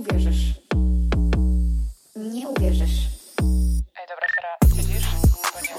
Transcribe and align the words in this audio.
uwierzysz. 0.00 0.54
Nie 2.16 2.48
uwierzysz. 2.48 3.08
Ej, 3.96 4.06
dobra, 4.08 4.26
Sara, 4.34 4.76
siedzisz? 4.76 5.06
Bo 5.52 5.60
nie 5.60 5.74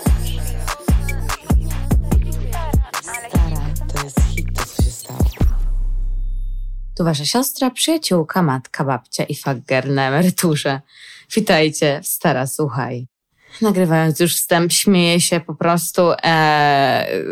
Stara, 3.30 3.74
to 3.94 4.04
jest 4.04 4.20
hit, 4.36 4.48
to 4.58 4.66
co 4.66 4.84
się 4.84 4.92
stało. 4.92 5.20
Tu 6.98 7.04
wasza 7.04 7.26
siostra, 7.26 7.72
przyjaciółka, 7.72 8.42
matka, 8.42 8.84
babcia 8.84 9.24
i 9.24 9.36
fager 9.36 9.90
na 9.90 10.08
emeryturze. 10.08 10.82
Witajcie 11.36 12.00
Stara 12.04 12.48
Słuchaj. 12.48 13.08
Nagrywając 13.62 14.20
już 14.20 14.36
wstęp, 14.36 14.72
śmieję 14.72 15.22
się 15.22 15.40
po 15.40 15.56
prostu. 15.56 16.02
Eee, 16.24 17.24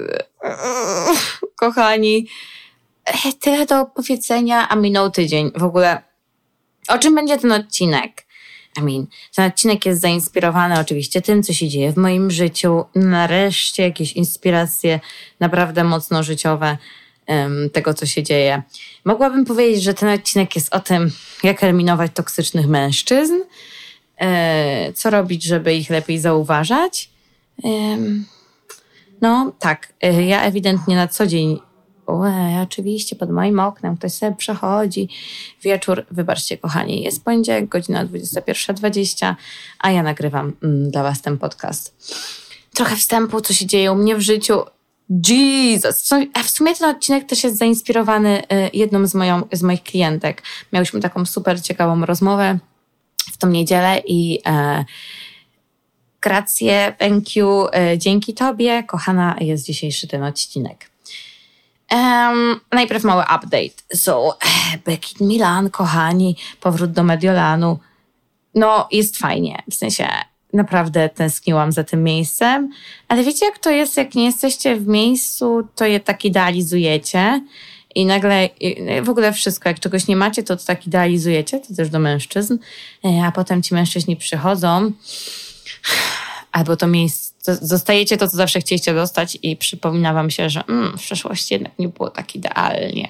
kochani, 1.55 2.27
e, 3.05 3.33
tyle 3.33 3.65
do 3.65 3.85
powiedzenia, 3.85 4.69
a 4.69 4.75
minął 4.75 5.11
tydzień. 5.11 5.51
W 5.55 5.63
ogóle, 5.63 6.08
o 6.89 6.97
czym 6.97 7.15
będzie 7.15 7.37
ten 7.37 7.51
odcinek? 7.51 8.25
I 8.77 8.81
mean, 8.81 9.07
ten 9.35 9.45
odcinek 9.45 9.85
jest 9.85 10.01
zainspirowany 10.01 10.79
oczywiście 10.79 11.21
tym, 11.21 11.43
co 11.43 11.53
się 11.53 11.67
dzieje 11.67 11.93
w 11.93 11.97
moim 11.97 12.31
życiu. 12.31 12.85
Nareszcie 12.95 13.83
jakieś 13.83 14.13
inspiracje 14.13 14.99
naprawdę 15.39 15.83
mocno 15.83 16.23
życiowe 16.23 16.77
em, 17.25 17.69
tego, 17.73 17.93
co 17.93 18.05
się 18.05 18.23
dzieje. 18.23 18.61
Mogłabym 19.05 19.45
powiedzieć, 19.45 19.83
że 19.83 19.93
ten 19.93 20.09
odcinek 20.09 20.55
jest 20.55 20.73
o 20.73 20.79
tym, 20.79 21.11
jak 21.43 21.63
eliminować 21.63 22.11
toksycznych 22.13 22.67
mężczyzn, 22.67 23.33
e, 24.17 24.93
co 24.93 25.09
robić, 25.09 25.43
żeby 25.43 25.73
ich 25.73 25.89
lepiej 25.89 26.19
zauważać. 26.19 27.09
Em, 27.63 28.25
no 29.21 29.51
tak, 29.59 29.93
e, 30.01 30.25
ja 30.25 30.43
ewidentnie 30.43 30.95
na 30.95 31.07
co 31.07 31.27
dzień 31.27 31.59
Oczywiście 32.63 33.15
pod 33.15 33.29
moim 33.29 33.59
oknem 33.59 33.97
ktoś 33.97 34.13
sobie 34.13 34.35
przechodzi. 34.35 35.09
Wieczór, 35.61 36.05
wybaczcie 36.11 36.57
kochani, 36.57 37.03
jest 37.03 37.23
poniedziałek, 37.23 37.67
godzina 37.67 38.05
21.20, 38.05 39.35
a 39.79 39.91
ja 39.91 40.03
nagrywam 40.03 40.53
mm, 40.63 40.91
dla 40.91 41.03
was 41.03 41.21
ten 41.21 41.37
podcast. 41.37 42.13
Trochę 42.73 42.95
wstępu, 42.95 43.41
co 43.41 43.53
się 43.53 43.65
dzieje 43.65 43.91
u 43.91 43.95
mnie 43.95 44.15
w 44.15 44.21
życiu. 44.21 44.59
Jesus! 45.29 46.09
A 46.33 46.43
w 46.43 46.49
sumie 46.49 46.75
ten 46.75 46.89
odcinek 46.89 47.25
też 47.25 47.43
jest 47.43 47.57
zainspirowany 47.57 48.43
y, 48.43 48.45
jedną 48.73 49.07
z, 49.07 49.15
moją, 49.15 49.41
z 49.51 49.61
moich 49.61 49.83
klientek. 49.83 50.43
Miałyśmy 50.73 50.99
taką 50.99 51.25
super 51.25 51.61
ciekawą 51.61 52.05
rozmowę 52.05 52.59
w 53.31 53.37
tą 53.37 53.49
niedzielę 53.49 54.01
i 54.07 54.39
e, 54.45 54.85
thank 56.99 57.35
you, 57.35 57.67
e, 57.73 57.97
dzięki 57.97 58.33
tobie, 58.33 58.83
kochana, 58.83 59.35
jest 59.39 59.65
dzisiejszy 59.65 60.07
ten 60.07 60.23
odcinek. 60.23 60.88
Em, 61.89 62.59
najpierw 62.71 63.03
mały 63.03 63.23
update. 63.23 63.83
So, 63.93 64.37
Beckett 64.85 65.19
Milan, 65.21 65.69
kochani, 65.69 66.35
powrót 66.61 66.91
do 66.91 67.03
Mediolanu. 67.03 67.79
No, 68.55 68.87
jest 68.91 69.17
fajnie. 69.17 69.63
W 69.71 69.75
sensie, 69.75 70.07
naprawdę 70.53 71.09
tęskniłam 71.09 71.71
za 71.71 71.83
tym 71.83 72.03
miejscem. 72.03 72.71
Ale 73.07 73.23
wiecie, 73.23 73.45
jak 73.45 73.57
to 73.57 73.69
jest, 73.69 73.97
jak 73.97 74.15
nie 74.15 74.25
jesteście 74.25 74.75
w 74.75 74.87
miejscu, 74.87 75.67
to 75.75 75.85
je 75.85 75.99
tak 75.99 76.25
idealizujecie. 76.25 77.41
I 77.95 78.05
nagle 78.05 78.49
w 79.03 79.09
ogóle 79.09 79.33
wszystko, 79.33 79.69
jak 79.69 79.79
czegoś 79.79 80.07
nie 80.07 80.15
macie, 80.15 80.43
to, 80.43 80.57
to 80.57 80.65
tak 80.65 80.87
idealizujecie, 80.87 81.59
to 81.59 81.75
też 81.75 81.89
do 81.89 81.99
mężczyzn. 81.99 82.57
E, 83.05 83.23
A 83.25 83.31
potem 83.31 83.63
ci 83.63 83.73
mężczyźni 83.73 84.15
przychodzą, 84.15 84.91
albo 86.51 86.77
to 86.77 86.87
miejsce, 86.87 87.28
dostajecie 87.61 88.17
to, 88.17 88.29
co 88.29 88.37
zawsze 88.37 88.59
chcieliście 88.59 88.93
dostać 88.93 89.37
i 89.43 89.57
przypomina 89.57 90.13
wam 90.13 90.29
się, 90.29 90.49
że 90.49 90.63
mm, 90.69 90.97
w 90.97 91.01
przeszłości 91.01 91.53
jednak 91.53 91.79
nie 91.79 91.87
było 91.87 92.09
tak 92.09 92.35
idealnie. 92.35 93.09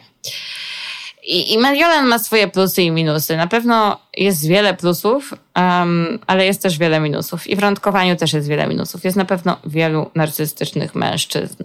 I, 1.24 1.54
I 1.54 1.58
Mediolan 1.58 2.08
ma 2.08 2.20
swoje 2.20 2.48
plusy 2.48 2.82
i 2.82 2.92
minusy. 2.92 3.38
Na 3.38 3.48
pewno 3.48 4.00
jest 4.18 4.48
wiele 4.48 4.74
plusów, 4.74 5.34
em, 5.54 6.20
ale 6.28 6.46
jest 6.46 6.62
też 6.62 6.78
wiele 6.78 7.00
minusów. 7.00 7.48
I 7.48 7.56
w 7.56 7.60
randkowaniu 7.60 8.16
też 8.16 8.34
jest 8.34 8.48
wiele 8.48 8.68
minusów. 8.68 9.04
Jest 9.04 9.18
na 9.18 9.26
pewno 9.26 9.58
wielu 9.66 10.12
narcystycznych 10.16 10.96
mężczyzn. 10.96 11.64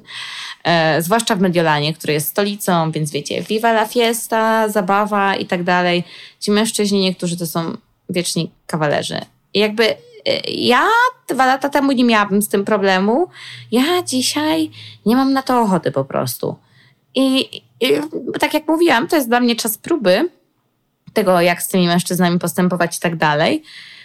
E, 0.64 1.03
zwłaszcza 1.03 1.36
w 1.36 1.41
Mediolanie, 1.41 1.94
który 1.94 2.12
jest 2.12 2.28
stolicą, 2.28 2.91
więc 2.91 3.10
wiecie, 3.10 3.42
viva 3.42 3.70
la 3.70 3.86
fiesta, 3.86 4.69
zabawa 4.69 5.36
i 5.36 5.47
tak 5.47 5.62
dalej. 5.62 6.04
Ci 6.41 6.50
mężczyźni 6.50 7.00
niektórzy 7.00 7.36
to 7.36 7.47
są 7.47 7.76
wieczni 8.10 8.50
kawalerzy. 8.66 9.20
I 9.54 9.58
jakby 9.58 9.97
ja 10.48 10.86
dwa 11.28 11.46
lata 11.46 11.68
temu 11.68 11.92
nie 11.92 12.04
miałabym 12.04 12.42
z 12.42 12.48
tym 12.48 12.64
problemu. 12.64 13.28
Ja 13.72 14.02
dzisiaj 14.02 14.70
nie 15.06 15.16
mam 15.16 15.32
na 15.32 15.42
to 15.42 15.60
ochoty 15.62 15.92
po 15.92 16.04
prostu. 16.04 16.56
I, 17.14 17.56
i 17.80 17.88
tak 18.40 18.54
jak 18.54 18.68
mówiłam, 18.68 19.08
to 19.08 19.16
jest 19.16 19.28
dla 19.28 19.40
mnie 19.40 19.56
czas 19.56 19.78
próby 19.78 20.28
tego, 21.12 21.40
jak 21.40 21.62
z 21.62 21.68
tymi 21.68 21.86
mężczyznami 21.86 22.38
postępować 22.38 22.96
i 22.96 23.00
tak 23.00 23.16
dalej. 23.16 23.62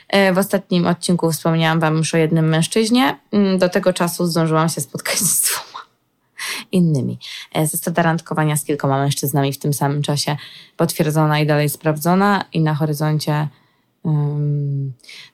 E, 0.07 0.33
W 0.33 0.37
ostatnim 0.37 0.87
odcinku 0.87 1.31
wspomniałam 1.31 1.79
Wam 1.79 1.97
już 1.97 2.13
o 2.13 2.17
jednym 2.17 2.49
mężczyźnie. 2.49 3.19
Mm, 3.31 3.57
Do 3.57 3.69
tego 3.69 3.93
czasu 3.93 4.25
zdążyłam 4.25 4.69
się 4.69 4.81
spotkać 4.81 5.17
z 5.19 5.41
dwoma 5.41 5.85
innymi. 6.71 7.19
E, 7.53 7.67
Zasada 7.67 8.01
randkowania 8.01 8.57
z 8.57 8.65
kilkoma 8.65 8.97
mężczyznami 8.97 9.53
w 9.53 9.59
tym 9.59 9.73
samym 9.73 10.01
czasie 10.01 10.37
potwierdzona 10.77 11.39
i 11.39 11.45
dalej 11.47 11.69
sprawdzona 11.69 12.45
i 12.53 12.61
na 12.61 12.75
horyzoncie 12.75 13.47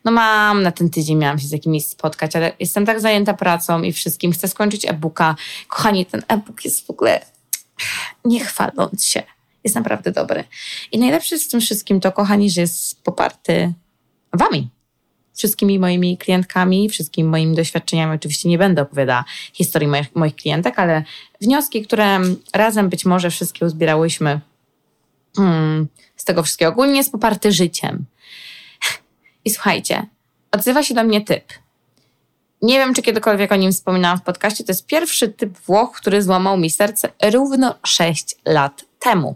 no 0.06 0.12
mam 0.12 0.64
na 0.64 0.72
ten 0.72 0.90
tydzień 0.90 1.18
miałam 1.18 1.40
się 1.40 1.48
z 1.48 1.52
jakimiś 1.52 1.86
spotkać, 1.86 2.36
ale 2.36 2.54
jestem 2.60 2.86
tak 2.86 3.02
zajęta 3.02 3.34
pracą 3.34 3.82
i 3.82 3.94
wszystkim. 3.94 4.32
Chcę 4.32 4.48
skończyć 4.48 4.86
e-booka. 4.86 5.36
Kochani, 5.68 6.06
ten 6.06 6.24
e-book 6.28 6.66
jest 6.66 6.88
w 6.88 6.90
ogóle 6.90 7.26
nie 8.26 8.40
chwaląc 8.40 9.06
się. 9.06 9.24
Jest 9.64 9.76
naprawdę 9.76 10.12
dobry. 10.12 10.44
I 10.92 11.00
najlepsze 11.00 11.40
z 11.40 11.48
tym 11.48 11.62
wszystkim 11.62 12.00
to, 12.00 12.12
kochani, 12.12 12.50
że 12.50 12.62
jest 12.62 13.04
poparty 13.04 13.74
wami. 14.34 14.70
Wszystkimi 15.34 15.80
moimi 15.80 16.18
klientkami, 16.18 16.90
wszystkimi 16.90 17.30
moimi 17.30 17.56
doświadczeniami. 17.56 18.16
Oczywiście 18.16 18.50
nie 18.50 18.58
będę 18.58 18.82
opowiadała 18.82 19.26
historii 19.54 19.88
moich, 19.88 20.16
moich 20.16 20.36
klientek, 20.36 20.80
ale 20.80 21.04
wnioski, 21.42 21.86
które 21.86 22.20
razem 22.54 22.90
być 22.90 23.06
może 23.06 23.30
wszystkie 23.30 23.66
uzbierałyśmy 23.66 24.40
mm, 25.38 25.88
z 26.16 26.24
tego 26.24 26.44
wszystkiego. 26.44 26.72
Ogólnie 26.72 26.98
jest 26.98 27.12
poparty 27.12 27.52
życiem. 27.52 28.06
I 29.46 29.50
słuchajcie, 29.50 30.06
odzywa 30.52 30.84
się 30.84 30.94
do 30.94 31.04
mnie 31.04 31.22
typ. 31.22 31.54
Nie 32.62 32.78
wiem, 32.78 32.94
czy 32.94 33.02
kiedykolwiek 33.02 33.52
o 33.52 33.56
nim 33.56 33.72
wspominałam 33.72 34.18
w 34.18 34.22
podcaście. 34.22 34.64
To 34.64 34.72
jest 34.72 34.86
pierwszy 34.86 35.30
typ 35.30 35.60
Włoch, 35.60 35.92
który 35.92 36.24
złamał 36.24 36.58
mi 36.58 36.70
serce 36.70 37.10
równo 37.32 37.76
6 37.86 38.36
lat 38.46 38.86
temu. 39.00 39.36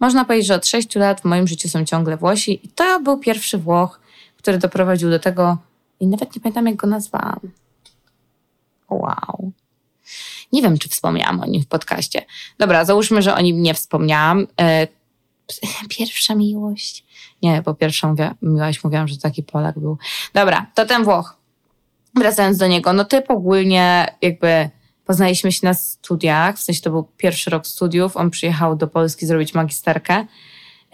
Można 0.00 0.24
powiedzieć, 0.24 0.46
że 0.46 0.54
od 0.54 0.66
6 0.66 0.94
lat 0.94 1.20
w 1.20 1.24
moim 1.24 1.48
życiu 1.48 1.68
są 1.68 1.84
ciągle 1.84 2.16
Włosi 2.16 2.66
i 2.66 2.68
to 2.68 3.00
był 3.00 3.18
pierwszy 3.18 3.58
Włoch, 3.58 4.00
który 4.36 4.58
doprowadził 4.58 5.10
do 5.10 5.18
tego 5.18 5.58
i 6.00 6.06
nawet 6.06 6.36
nie 6.36 6.40
pamiętam, 6.40 6.66
jak 6.66 6.76
go 6.76 6.86
nazwałam. 6.86 7.40
Wow. 8.90 9.52
Nie 10.52 10.62
wiem, 10.62 10.78
czy 10.78 10.88
wspomniałam 10.88 11.40
o 11.40 11.46
nim 11.46 11.62
w 11.62 11.66
podcaście. 11.66 12.24
Dobra, 12.58 12.84
załóżmy, 12.84 13.22
że 13.22 13.34
o 13.34 13.40
nim 13.40 13.62
nie 13.62 13.74
wspomniałam. 13.74 14.46
E, 14.60 14.88
pierwsza 15.98 16.34
miłość. 16.34 17.04
Nie, 17.42 17.62
bo 17.62 17.74
pierwszą 17.74 18.14
wi- 18.14 18.22
miłość 18.42 18.84
mówiłam, 18.84 19.08
że 19.08 19.18
taki 19.18 19.42
Polak 19.42 19.78
był. 19.78 19.98
Dobra, 20.34 20.66
to 20.74 20.86
ten 20.86 21.04
Włoch. 21.04 21.36
Wracając 22.14 22.58
do 22.58 22.66
niego, 22.66 22.92
no 22.92 23.04
typ 23.04 23.30
ogólnie 23.30 24.06
jakby 24.22 24.70
poznaliśmy 25.06 25.52
się 25.52 25.60
na 25.66 25.74
studiach, 25.74 26.56
w 26.56 26.62
sensie 26.62 26.80
to 26.82 26.90
był 26.90 27.02
pierwszy 27.16 27.50
rok 27.50 27.66
studiów, 27.66 28.16
on 28.16 28.30
przyjechał 28.30 28.76
do 28.76 28.86
Polski 28.88 29.26
zrobić 29.26 29.54
magisterkę. 29.54 30.26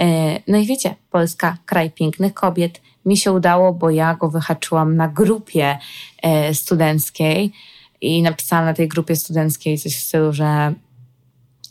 E, 0.00 0.40
No 0.48 0.58
i 0.58 0.66
wiecie, 0.66 0.94
Polska, 1.10 1.56
kraj 1.66 1.90
pięknych 1.90 2.34
kobiet. 2.34 2.80
Mi 3.06 3.16
się 3.16 3.32
udało, 3.32 3.72
bo 3.72 3.90
ja 3.90 4.14
go 4.14 4.30
wyhaczyłam 4.30 4.96
na 4.96 5.08
grupie 5.08 5.78
e, 6.22 6.54
studenckiej 6.54 7.52
i 8.00 8.22
napisałam 8.22 8.64
na 8.64 8.74
tej 8.74 8.88
grupie 8.88 9.16
studenckiej 9.16 9.78
coś 9.78 9.96
w 9.96 10.00
stylu, 10.00 10.32
że 10.32 10.72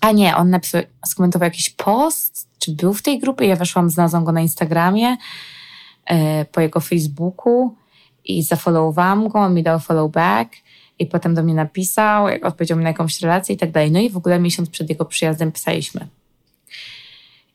a 0.03 0.11
nie, 0.11 0.35
on 0.35 0.49
napisał, 0.49 0.81
skomentował 1.05 1.45
jakiś 1.45 1.69
post, 1.69 2.47
czy 2.59 2.71
był 2.71 2.93
w 2.93 3.01
tej 3.01 3.19
grupie, 3.19 3.45
ja 3.47 3.55
weszłam, 3.55 3.89
znalazłam 3.89 4.23
go 4.23 4.31
na 4.31 4.41
Instagramie, 4.41 5.17
e, 6.05 6.45
po 6.45 6.61
jego 6.61 6.79
Facebooku 6.79 7.75
i 8.25 8.43
zafollowowałam 8.43 9.27
go, 9.27 9.39
on 9.39 9.53
mi 9.53 9.63
dał 9.63 9.79
follow 9.79 10.11
back 10.11 10.55
i 10.99 11.05
potem 11.05 11.35
do 11.35 11.43
mnie 11.43 11.53
napisał, 11.53 12.29
jak 12.29 12.45
odpowiedział 12.45 12.77
mi 12.77 12.83
na 12.83 12.89
jakąś 12.89 13.21
relację 13.21 13.55
i 13.55 13.57
tak 13.57 13.71
dalej. 13.71 13.91
No 13.91 13.99
i 13.99 14.09
w 14.09 14.17
ogóle 14.17 14.39
miesiąc 14.39 14.69
przed 14.69 14.89
jego 14.89 15.05
przyjazdem 15.05 15.51
pisaliśmy. 15.51 16.07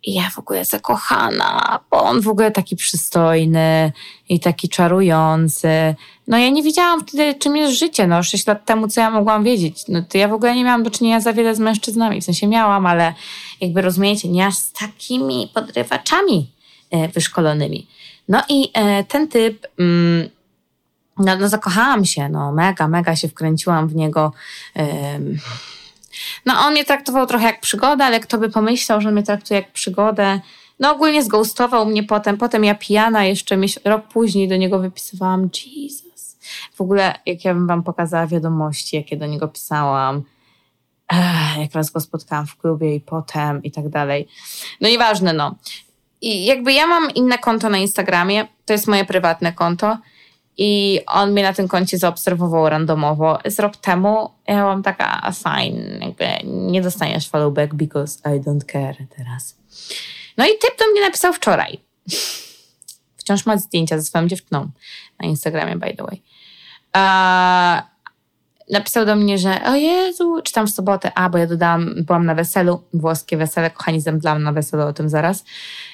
I 0.03 0.15
ja 0.15 0.31
w 0.31 0.39
ogóle 0.39 0.65
zakochana, 0.65 1.81
bo 1.91 2.03
on 2.03 2.21
w 2.21 2.29
ogóle 2.29 2.50
taki 2.50 2.77
przystojny 2.77 3.93
i 4.29 4.41
taki 4.41 4.69
czarujący. 4.69 5.95
No 6.29 6.39
ja 6.39 6.50
nie 6.50 6.62
wiedziałam 6.62 7.00
wtedy, 7.00 7.35
czym 7.35 7.56
jest 7.56 7.79
życie. 7.79 8.06
No 8.06 8.23
sześć 8.23 8.47
lat 8.47 8.65
temu, 8.67 8.89
co 8.89 9.00
ja 9.00 9.11
mogłam 9.11 9.45
wiedzieć? 9.45 9.89
No 9.89 10.03
to 10.03 10.19
ja 10.19 10.29
w 10.29 10.33
ogóle 10.33 10.55
nie 10.55 10.65
miałam 10.65 10.83
do 10.83 10.91
czynienia 10.91 11.21
za 11.21 11.33
wiele 11.33 11.55
z 11.55 11.59
mężczyznami. 11.59 12.21
W 12.21 12.25
sensie 12.25 12.47
miałam, 12.47 12.87
ale 12.87 13.15
jakby 13.61 13.83
rozumiecie, 13.83 14.29
nie 14.29 14.47
aż 14.47 14.55
z 14.55 14.73
takimi 14.73 15.50
podrywaczami 15.55 16.50
e, 16.91 17.09
wyszkolonymi. 17.09 17.87
No 18.29 18.43
i 18.49 18.71
e, 18.75 19.05
ten 19.05 19.29
typ... 19.29 19.67
Mm, 19.79 20.29
no, 21.19 21.37
no 21.37 21.49
zakochałam 21.49 22.05
się, 22.05 22.29
no 22.29 22.53
mega, 22.53 22.89
mega 22.89 23.17
się 23.17 23.29
wkręciłam 23.29 23.89
w 23.89 23.95
niego. 23.95 24.33
Ym. 25.17 25.39
No 26.47 26.55
on 26.61 26.73
mnie 26.73 26.85
traktował 26.85 27.26
trochę 27.26 27.44
jak 27.44 27.61
przygodę, 27.61 28.05
ale 28.05 28.20
kto 28.20 28.38
by 28.38 28.50
pomyślał, 28.50 29.00
że 29.00 29.11
mnie 29.11 29.23
traktuje 29.23 29.61
jak 29.61 29.73
przygodę. 29.73 30.41
No 30.81 30.93
ogólnie 30.93 31.23
zgoustował 31.23 31.87
mnie 31.87 32.03
potem. 32.03 32.37
Potem 32.37 32.65
ja 32.65 32.75
pijana 32.75 33.25
jeszcze 33.25 33.56
rok 33.85 34.09
później 34.09 34.49
do 34.49 34.56
niego 34.56 34.79
wypisywałam 34.79 35.49
Jesus. 35.67 36.37
W 36.75 36.81
ogóle 36.81 37.15
jak 37.26 37.44
ja 37.44 37.55
bym 37.55 37.67
wam 37.67 37.82
pokazała 37.82 38.26
wiadomości, 38.26 38.97
jakie 38.97 39.17
do 39.17 39.26
niego 39.26 39.49
pisałam, 39.49 40.23
Ech, 41.12 41.59
jak 41.59 41.75
raz 41.75 41.91
go 41.91 42.00
spotkałam 42.00 42.47
w 42.47 42.56
klubie 42.56 42.94
i 42.94 43.00
potem 43.00 43.62
i 43.62 43.71
tak 43.71 43.88
dalej. 43.88 44.29
No 44.81 44.88
nieważne, 44.88 45.32
no. 45.32 45.55
I 46.21 46.44
jakby 46.44 46.73
ja 46.73 46.87
mam 46.87 47.11
inne 47.11 47.38
konto 47.38 47.69
na 47.69 47.79
Instagramie, 47.79 48.49
to 48.67 48.73
jest 48.73 48.87
moje 48.87 49.05
prywatne 49.05 49.53
konto 49.53 49.99
i 50.59 51.01
on 51.07 51.33
mnie 51.33 51.43
na 51.43 51.53
tym 51.53 51.69
koncie 51.69 51.99
zaobserwował 51.99 52.69
randomowo. 52.69 53.39
Z 53.47 53.59
rok 53.59 53.77
temu 53.77 54.31
ja 54.49 54.57
byłam 54.57 54.83
taka 54.83 55.33
fine, 55.33 55.99
jakby 56.07 56.27
nie 56.45 56.83
dostaniesz 56.83 57.29
followback 57.29 57.75
because 57.75 58.19
I 58.37 58.41
don't 58.41 58.73
care 58.73 59.07
teraz. 59.17 59.57
No 60.37 60.45
i 60.47 60.49
typ 60.49 60.79
do 60.79 60.91
mnie 60.91 61.01
napisał 61.01 61.33
wczoraj. 61.33 61.79
Wciąż 63.17 63.47
ma 63.47 63.57
zdjęcia 63.57 63.99
ze 63.99 64.05
swoją 64.05 64.29
dziewczyną 64.29 64.71
na 65.21 65.29
Instagramie, 65.29 65.77
by 65.77 65.97
the 65.97 66.05
way. 66.05 66.23
A, 66.93 67.83
napisał 68.70 69.06
do 69.06 69.17
mnie, 69.17 69.38
że 69.38 69.65
o 69.65 69.75
Jezu, 69.75 70.41
czy 70.44 70.53
tam 70.53 70.67
w 70.67 70.70
sobotę, 70.70 71.12
a 71.15 71.29
bo 71.31 71.38
ja 71.38 71.47
dodałam, 71.47 71.94
byłam 72.05 72.26
na 72.26 72.35
weselu, 72.35 72.82
włoskie 72.94 73.37
wesele, 73.37 73.70
kochani, 73.70 74.00
zemdlałam 74.00 74.43
na 74.43 74.53
weselu, 74.53 74.82
o 74.82 74.93
tym 74.93 75.09
zaraz. 75.09 75.44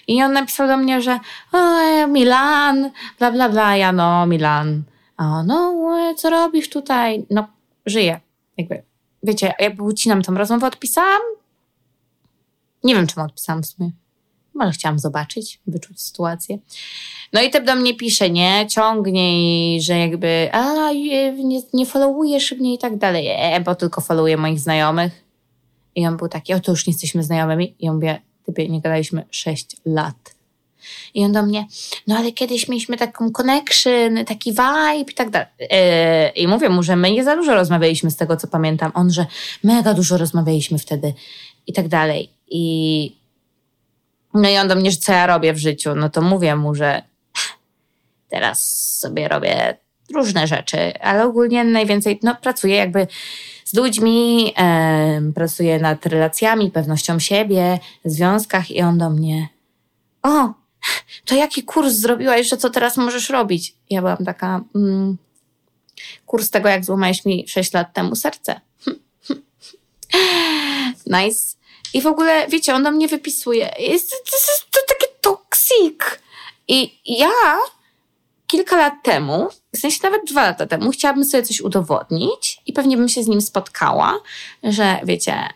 I 0.06 0.22
on 0.22 0.32
napisał 0.32 0.68
do 0.68 0.76
mnie, 0.76 1.02
że 1.02 1.20
o, 1.52 2.06
Milan, 2.06 2.90
bla, 3.18 3.32
bla, 3.32 3.48
bla, 3.48 3.76
ja 3.76 3.92
no, 3.92 4.26
Milan. 4.26 4.82
A 5.16 5.42
no, 5.42 5.74
co 6.16 6.30
robisz 6.30 6.70
tutaj? 6.70 7.26
No, 7.30 7.48
żyję. 7.86 8.20
Jakby, 8.56 8.82
wiecie, 9.22 9.52
jakby 9.60 9.82
ucinam 9.82 10.22
tą 10.22 10.34
rozmowę, 10.34 10.66
odpisałam. 10.66 11.22
Nie 12.84 12.94
wiem, 12.94 13.06
czemu 13.06 13.26
odpisałam 13.26 13.62
w 13.62 13.66
sumie. 13.66 13.90
Może 14.54 14.72
chciałam 14.72 14.98
zobaczyć, 14.98 15.60
wyczuć 15.66 16.00
sytuację. 16.00 16.58
No 17.32 17.42
i 17.42 17.50
typ 17.50 17.64
do 17.64 17.74
mnie 17.74 17.94
pisze, 17.94 18.30
nie, 18.30 18.66
ciągnie 18.70 19.80
że 19.80 19.98
jakby, 19.98 20.48
a 20.52 20.92
nie, 21.32 21.60
nie 21.72 21.86
followujesz 21.86 22.52
mnie 22.52 22.74
i 22.74 22.78
tak 22.78 22.98
dalej, 22.98 23.26
e, 23.30 23.60
bo 23.60 23.74
tylko 23.74 24.00
followuję 24.00 24.36
moich 24.36 24.60
znajomych. 24.60 25.24
I 25.94 26.06
on 26.06 26.16
był 26.16 26.28
taki, 26.28 26.54
o 26.54 26.60
to 26.60 26.72
już 26.72 26.86
nie 26.86 26.92
jesteśmy 26.92 27.22
znajomymi. 27.22 27.74
I 27.78 27.86
ja 27.86 27.92
mówię, 27.92 28.20
typie, 28.46 28.68
nie 28.68 28.80
gadaliśmy 28.80 29.24
6 29.30 29.76
lat. 29.84 30.34
I 31.14 31.24
on 31.24 31.32
do 31.32 31.42
mnie, 31.42 31.66
no 32.06 32.16
ale 32.16 32.32
kiedyś 32.32 32.68
mieliśmy 32.68 32.96
taką 32.96 33.32
connection, 33.32 34.24
taki 34.26 34.50
vibe 34.50 35.10
i 35.10 35.14
tak 35.14 35.30
dalej. 35.30 35.48
Yy, 35.60 35.68
I 36.36 36.48
mówię 36.48 36.68
mu, 36.68 36.82
że 36.82 36.96
my 36.96 37.10
nie 37.10 37.24
za 37.24 37.36
dużo 37.36 37.54
rozmawialiśmy 37.54 38.10
z 38.10 38.16
tego, 38.16 38.36
co 38.36 38.48
pamiętam. 38.48 38.92
On, 38.94 39.10
że 39.10 39.26
mega 39.64 39.94
dużo 39.94 40.18
rozmawialiśmy 40.18 40.78
wtedy 40.78 41.14
i 41.66 41.72
tak 41.72 41.88
dalej. 41.88 42.30
I 42.48 43.23
no 44.34 44.48
i 44.48 44.58
on 44.58 44.68
do 44.68 44.74
mnie, 44.74 44.90
że 44.90 44.96
co 44.96 45.12
ja 45.12 45.26
robię 45.26 45.52
w 45.52 45.58
życiu. 45.58 45.94
No 45.94 46.10
to 46.10 46.22
mówię 46.22 46.56
mu, 46.56 46.74
że 46.74 47.02
teraz 48.28 48.88
sobie 49.00 49.28
robię 49.28 49.76
różne 50.14 50.46
rzeczy, 50.46 51.00
ale 51.00 51.24
ogólnie 51.24 51.64
najwięcej 51.64 52.20
no, 52.22 52.34
pracuję 52.34 52.76
jakby 52.76 53.06
z 53.64 53.74
ludźmi, 53.74 54.52
e, 54.58 55.32
pracuję 55.34 55.78
nad 55.78 56.06
relacjami, 56.06 56.70
pewnością 56.70 57.18
siebie, 57.18 57.78
związkach 58.04 58.70
i 58.70 58.82
on 58.82 58.98
do 58.98 59.10
mnie 59.10 59.48
o, 60.24 60.54
to 61.24 61.34
jaki 61.34 61.62
kurs 61.62 61.92
zrobiłaś, 61.92 62.48
że 62.48 62.56
co 62.56 62.70
teraz 62.70 62.96
możesz 62.96 63.30
robić? 63.30 63.74
Ja 63.90 64.00
byłam 64.00 64.24
taka 64.24 64.60
mm, 64.74 65.16
kurs 66.26 66.50
tego, 66.50 66.68
jak 66.68 66.84
złamałeś 66.84 67.24
mi 67.24 67.48
6 67.48 67.72
lat 67.72 67.94
temu 67.94 68.16
serce. 68.16 68.60
nice. 71.06 71.56
I 71.94 72.00
w 72.00 72.06
ogóle, 72.06 72.48
wiecie, 72.48 72.74
on 72.74 72.82
do 72.82 72.90
mnie 72.90 73.08
wypisuje. 73.08 73.70
Jest, 73.78 74.10
to, 74.10 74.16
to, 74.16 74.36
to 74.70 74.94
takie 74.94 75.12
toksik. 75.20 76.20
I 76.68 76.98
ja 77.18 77.30
kilka 78.46 78.76
lat 78.76 78.94
temu, 79.02 79.48
w 79.74 79.78
sensie 79.78 79.98
nawet 80.02 80.24
dwa 80.26 80.42
lata 80.42 80.66
temu, 80.66 80.90
chciałabym 80.90 81.24
sobie 81.24 81.42
coś 81.42 81.60
udowodnić 81.60 82.60
i 82.66 82.72
pewnie 82.72 82.96
bym 82.96 83.08
się 83.08 83.22
z 83.22 83.28
nim 83.28 83.40
spotkała, 83.40 84.20
że 84.62 85.00
wiecie, 85.04 85.48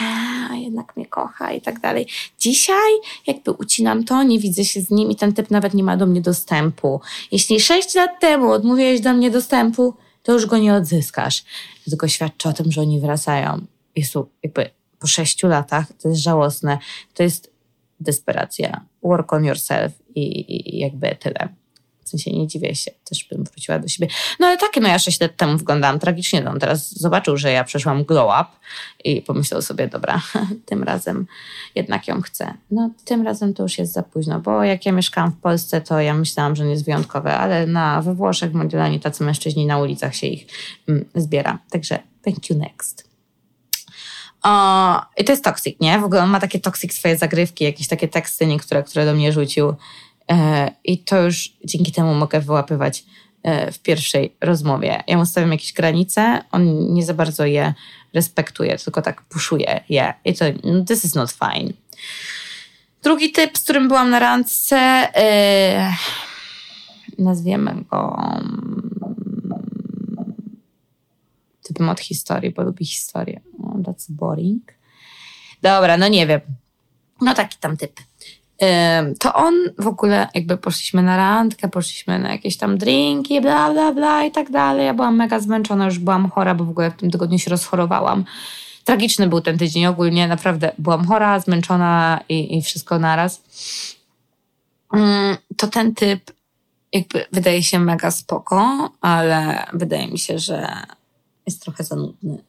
a 0.00 0.54
jednak 0.54 0.96
mnie 0.96 1.06
kocha 1.06 1.52
i 1.52 1.60
tak 1.60 1.80
dalej. 1.80 2.06
Dzisiaj 2.38 2.92
jakby 3.26 3.50
ucinam 3.50 4.04
to, 4.04 4.22
nie 4.22 4.38
widzę 4.38 4.64
się 4.64 4.80
z 4.80 4.90
nim 4.90 5.10
i 5.10 5.16
ten 5.16 5.32
typ 5.32 5.50
nawet 5.50 5.74
nie 5.74 5.84
ma 5.84 5.96
do 5.96 6.06
mnie 6.06 6.20
dostępu. 6.20 7.00
Jeśli 7.32 7.60
sześć 7.60 7.94
lat 7.94 8.20
temu 8.20 8.52
odmówiłeś 8.52 9.00
do 9.00 9.12
mnie 9.12 9.30
dostępu, 9.30 9.94
to 10.22 10.32
już 10.32 10.46
go 10.46 10.58
nie 10.58 10.74
odzyskasz. 10.74 11.44
Tylko 11.90 12.08
świadczy 12.08 12.48
o 12.48 12.52
tym, 12.52 12.72
że 12.72 12.80
oni 12.80 13.00
wracają. 13.00 13.60
Jezu, 13.96 14.28
jakby 14.42 14.70
po 14.98 15.06
sześciu 15.06 15.48
latach, 15.48 15.86
to 16.02 16.08
jest 16.08 16.20
żałosne. 16.20 16.78
To 17.14 17.22
jest 17.22 17.56
desperacja. 18.00 18.84
Work 19.02 19.32
on 19.32 19.44
yourself 19.44 19.92
i, 20.14 20.76
i 20.76 20.78
jakby 20.78 21.16
tyle. 21.20 21.48
W 22.04 22.08
sensie 22.08 22.32
nie 22.32 22.46
dziwię 22.46 22.74
się, 22.74 22.90
też 23.04 23.24
bym 23.30 23.44
wróciła 23.44 23.78
do 23.78 23.88
siebie. 23.88 24.08
No 24.40 24.46
ale 24.46 24.58
takie, 24.58 24.80
no 24.80 24.88
ja 24.88 24.98
6 24.98 25.20
lat 25.20 25.36
temu 25.36 25.58
wyglądałam 25.58 25.98
tragicznie. 25.98 26.40
No, 26.40 26.50
on 26.50 26.60
teraz 26.60 26.98
zobaczył, 26.98 27.36
że 27.36 27.52
ja 27.52 27.64
przeszłam 27.64 28.04
glow 28.04 28.26
up 28.26 28.50
i 29.04 29.22
pomyślał 29.22 29.62
sobie, 29.62 29.88
dobra, 29.88 30.22
tym 30.66 30.82
razem 30.82 31.26
jednak 31.74 32.08
ją 32.08 32.22
chcę. 32.22 32.54
No 32.70 32.90
tym 33.04 33.22
razem 33.22 33.54
to 33.54 33.62
już 33.62 33.78
jest 33.78 33.92
za 33.92 34.02
późno, 34.02 34.40
bo 34.40 34.64
jak 34.64 34.86
ja 34.86 34.92
mieszkałam 34.92 35.32
w 35.32 35.40
Polsce, 35.40 35.80
to 35.80 36.00
ja 36.00 36.14
myślałam, 36.14 36.56
że 36.56 36.64
nie 36.64 36.70
jest 36.70 36.84
wyjątkowe, 36.84 37.36
ale 37.36 37.66
na, 37.66 38.02
we 38.02 38.14
Włoszech 38.14 38.50
w 38.50 38.54
Mediolanie 38.54 39.00
tacy 39.00 39.24
mężczyźni 39.24 39.66
na 39.66 39.78
ulicach 39.78 40.14
się 40.14 40.26
ich 40.26 40.46
mm, 40.88 41.04
zbiera. 41.14 41.58
Także 41.70 41.98
thank 42.24 42.50
you 42.50 42.58
next. 42.58 43.15
I 45.16 45.24
to 45.24 45.32
jest 45.32 45.44
toxic, 45.44 45.80
nie? 45.80 45.98
W 45.98 46.04
ogóle 46.04 46.22
on 46.22 46.30
ma 46.30 46.40
takie 46.40 46.60
toxic 46.60 46.94
swoje 46.94 47.18
zagrywki, 47.18 47.64
jakieś 47.64 47.88
takie 47.88 48.08
teksty 48.08 48.46
niektóre, 48.46 48.82
które 48.82 49.04
do 49.04 49.14
mnie 49.14 49.32
rzucił. 49.32 49.74
E, 50.30 50.70
I 50.84 50.98
to 50.98 51.22
już 51.22 51.52
dzięki 51.64 51.92
temu 51.92 52.14
mogę 52.14 52.40
wyłapywać 52.40 53.04
e, 53.42 53.72
w 53.72 53.78
pierwszej 53.78 54.36
rozmowie. 54.40 55.02
Ja 55.06 55.16
mu 55.16 55.26
stawiam 55.26 55.52
jakieś 55.52 55.72
granice, 55.72 56.42
on 56.52 56.94
nie 56.94 57.04
za 57.04 57.14
bardzo 57.14 57.46
je 57.46 57.74
respektuje, 58.14 58.78
tylko 58.78 59.02
tak 59.02 59.22
puszuje 59.22 59.80
je. 59.88 60.14
I 60.24 60.34
to, 60.34 60.44
no, 60.64 60.84
this 60.84 61.04
is 61.04 61.14
not 61.14 61.32
fine. 61.32 61.72
Drugi 63.02 63.32
typ, 63.32 63.58
z 63.58 63.62
którym 63.62 63.88
byłam 63.88 64.10
na 64.10 64.18
randce, 64.18 65.08
yy, 67.18 67.24
nazwiemy 67.24 67.74
go 67.90 68.16
typem 71.68 71.88
od 71.88 72.00
historii, 72.00 72.50
bo 72.50 72.62
lubi 72.62 72.84
historię. 72.84 73.40
Oh, 73.62 73.76
that's 73.82 74.06
boring. 74.10 74.72
Dobra, 75.62 75.96
no 75.96 76.08
nie 76.08 76.26
wiem. 76.26 76.40
No 77.20 77.34
taki 77.34 77.58
tam 77.58 77.76
typ 77.76 78.00
to 79.20 79.34
on 79.34 79.54
w 79.78 79.86
ogóle, 79.86 80.28
jakby 80.34 80.56
poszliśmy 80.56 81.02
na 81.02 81.16
randkę, 81.16 81.68
poszliśmy 81.68 82.18
na 82.18 82.32
jakieś 82.32 82.56
tam 82.56 82.78
drinki, 82.78 83.40
bla, 83.40 83.72
bla, 83.72 83.92
bla 83.92 84.24
i 84.24 84.30
tak 84.30 84.50
dalej. 84.50 84.86
Ja 84.86 84.94
byłam 84.94 85.16
mega 85.16 85.40
zmęczona, 85.40 85.84
już 85.84 85.98
byłam 85.98 86.30
chora, 86.30 86.54
bo 86.54 86.64
w 86.64 86.70
ogóle 86.70 86.90
w 86.90 86.96
tym 86.96 87.10
tygodniu 87.10 87.38
się 87.38 87.50
rozchorowałam. 87.50 88.24
Tragiczny 88.84 89.26
był 89.26 89.40
ten 89.40 89.58
tydzień 89.58 89.86
ogólnie, 89.86 90.28
naprawdę 90.28 90.72
byłam 90.78 91.06
chora, 91.06 91.40
zmęczona 91.40 92.20
i, 92.28 92.58
i 92.58 92.62
wszystko 92.62 92.98
naraz. 92.98 93.42
Mm, 94.92 95.36
to 95.56 95.66
ten 95.66 95.94
typ 95.94 96.32
jakby 96.92 97.24
wydaje 97.32 97.62
się 97.62 97.78
mega 97.78 98.10
spoko, 98.10 98.90
ale 99.00 99.66
wydaje 99.72 100.08
mi 100.08 100.18
się, 100.18 100.38
że 100.38 100.68
jest 101.46 101.62
trochę 101.62 101.84
za 101.84 101.96
nudny. 101.96 102.44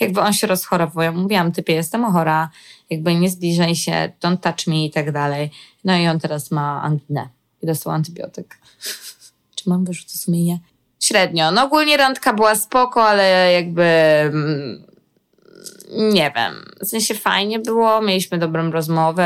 jakby 0.00 0.20
on 0.20 0.32
się 0.32 0.46
rozchorował. 0.46 1.04
Ja 1.04 1.12
mówiłam, 1.12 1.52
typie, 1.52 1.74
jestem 1.74 2.12
chora, 2.12 2.50
jakby 2.90 3.14
nie 3.14 3.30
zbliżaj 3.30 3.76
się, 3.76 4.12
don't 4.22 4.36
touch 4.36 4.66
me 4.66 4.84
i 4.84 4.90
tak 4.90 5.12
dalej. 5.12 5.50
No 5.84 5.96
i 5.96 6.08
on 6.08 6.20
teraz 6.20 6.50
ma 6.50 6.82
anginę 6.82 7.28
i 7.62 7.66
dostał 7.66 7.92
antybiotyk. 7.92 8.58
Czy 9.56 9.70
mam 9.70 9.84
wyrzuty 9.84 10.18
sumienia? 10.18 10.58
Średnio. 11.00 11.50
No 11.50 11.64
ogólnie 11.64 11.96
randka 11.96 12.32
była 12.32 12.54
spoko, 12.54 13.04
ale 13.04 13.52
jakby 13.52 13.82
mm, 13.82 14.90
nie 15.90 16.32
wiem. 16.36 16.54
W 16.80 16.86
sensie 16.86 17.14
fajnie 17.14 17.58
było, 17.58 18.00
mieliśmy 18.00 18.38
dobrą 18.38 18.70
rozmowę, 18.70 19.24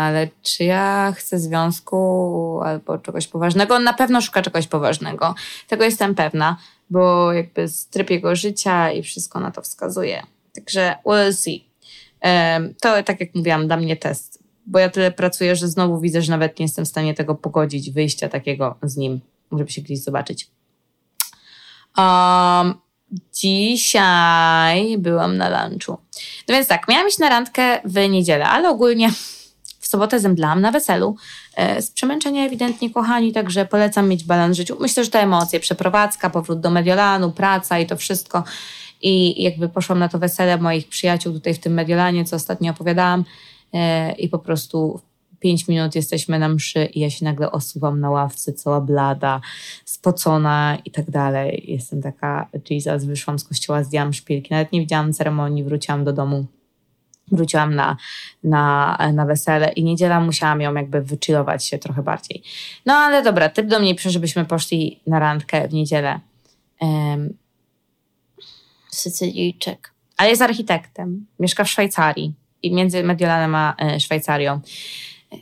ale 0.00 0.28
czy 0.42 0.64
ja 0.64 1.12
chcę 1.16 1.38
związku 1.38 2.60
albo 2.64 2.98
czegoś 2.98 3.26
poważnego? 3.26 3.74
On 3.74 3.84
na 3.84 3.92
pewno 3.92 4.20
szuka 4.20 4.42
czegoś 4.42 4.66
poważnego. 4.66 5.34
Tego 5.68 5.84
jestem 5.84 6.14
pewna, 6.14 6.56
bo 6.90 7.32
jakby 7.32 7.66
tryb 7.90 8.10
jego 8.10 8.36
życia 8.36 8.92
i 8.92 9.02
wszystko 9.02 9.40
na 9.40 9.50
to 9.50 9.62
wskazuje. 9.62 10.22
Także 10.54 10.94
we'll 11.06 11.32
see. 11.32 11.68
To, 12.80 13.02
tak 13.02 13.20
jak 13.20 13.34
mówiłam, 13.34 13.66
dla 13.66 13.76
mnie 13.76 13.96
test, 13.96 14.42
bo 14.66 14.78
ja 14.78 14.88
tyle 14.88 15.10
pracuję, 15.12 15.56
że 15.56 15.68
znowu 15.68 16.00
widzę, 16.00 16.22
że 16.22 16.30
nawet 16.30 16.58
nie 16.58 16.64
jestem 16.64 16.84
w 16.84 16.88
stanie 16.88 17.14
tego 17.14 17.34
pogodzić, 17.34 17.90
wyjścia 17.90 18.28
takiego 18.28 18.76
z 18.82 18.96
nim, 18.96 19.20
żeby 19.52 19.70
się 19.70 19.82
gdzieś 19.82 20.02
zobaczyć. 20.02 20.50
Um, 21.98 22.74
dzisiaj 23.34 24.98
byłam 24.98 25.36
na 25.36 25.68
lunchu. 25.68 25.92
No 26.48 26.54
więc 26.54 26.68
tak, 26.68 26.88
miałam 26.88 27.08
iść 27.08 27.18
na 27.18 27.28
randkę 27.28 27.80
w 27.84 28.08
niedzielę, 28.08 28.46
ale 28.46 28.68
ogólnie 28.68 29.10
sobotę 29.88 30.20
zemdlałam 30.20 30.60
na 30.60 30.70
weselu. 30.70 31.16
E, 31.56 31.82
z 31.82 31.90
przemęczenia 31.90 32.46
ewidentnie, 32.46 32.90
kochani, 32.90 33.32
także 33.32 33.66
polecam 33.66 34.08
mieć 34.08 34.24
balans 34.24 34.56
życiu. 34.56 34.76
Myślę, 34.80 35.04
że 35.04 35.10
te 35.10 35.20
emocje, 35.20 35.60
przeprowadzka, 35.60 36.30
powrót 36.30 36.60
do 36.60 36.70
Mediolanu, 36.70 37.32
praca 37.32 37.78
i 37.78 37.86
to 37.86 37.96
wszystko 37.96 38.44
i 39.02 39.42
jakby 39.42 39.68
poszłam 39.68 39.98
na 39.98 40.08
to 40.08 40.18
wesele 40.18 40.58
moich 40.58 40.88
przyjaciół 40.88 41.32
tutaj 41.32 41.54
w 41.54 41.58
tym 41.58 41.72
Mediolanie, 41.72 42.24
co 42.24 42.36
ostatnio 42.36 42.72
opowiadałam. 42.72 43.24
e, 43.72 44.12
i 44.12 44.28
po 44.28 44.38
prostu 44.38 45.00
pięć 45.40 45.68
minut 45.68 45.94
jesteśmy 45.94 46.38
na 46.38 46.48
mszy 46.48 46.84
i 46.84 47.00
ja 47.00 47.10
się 47.10 47.24
nagle 47.24 47.52
osuwam 47.52 48.00
na 48.00 48.10
ławce, 48.10 48.52
cała 48.52 48.80
blada, 48.80 49.40
spocona 49.84 50.78
i 50.84 50.90
tak 50.90 51.10
dalej. 51.10 51.64
Jestem 51.68 52.02
taka, 52.02 52.48
Jesus, 52.70 53.04
wyszłam 53.04 53.38
z 53.38 53.44
kościoła, 53.44 53.84
zdjęłam 53.84 54.12
szpilki, 54.12 54.48
nawet 54.50 54.72
nie 54.72 54.80
widziałam 54.80 55.12
ceremonii, 55.12 55.64
wróciłam 55.64 56.04
do 56.04 56.12
domu. 56.12 56.46
Wróciłam 57.32 57.74
na, 57.74 57.96
na, 58.44 58.98
na 59.12 59.26
wesele 59.26 59.72
i 59.72 59.84
niedziela 59.84 60.20
musiałam 60.20 60.60
ją 60.60 60.74
jakby 60.74 61.02
wychillować 61.02 61.66
się 61.66 61.78
trochę 61.78 62.02
bardziej. 62.02 62.42
No 62.86 62.94
ale 62.94 63.22
dobra, 63.22 63.48
typ 63.48 63.66
do 63.66 63.80
mnie 63.80 63.94
pisze, 63.94 64.10
żebyśmy 64.10 64.44
poszli 64.44 65.00
na 65.06 65.18
randkę 65.18 65.68
w 65.68 65.72
niedzielę. 65.72 66.20
Um, 66.80 67.34
Sycylijczyk. 68.90 69.92
Ale 70.16 70.30
jest 70.30 70.42
architektem. 70.42 71.26
Mieszka 71.40 71.64
w 71.64 71.70
Szwajcarii. 71.70 72.34
I 72.62 72.74
między 72.74 73.02
Mediolanem 73.02 73.54
a 73.54 73.74
e, 73.78 74.00
Szwajcarią. 74.00 74.60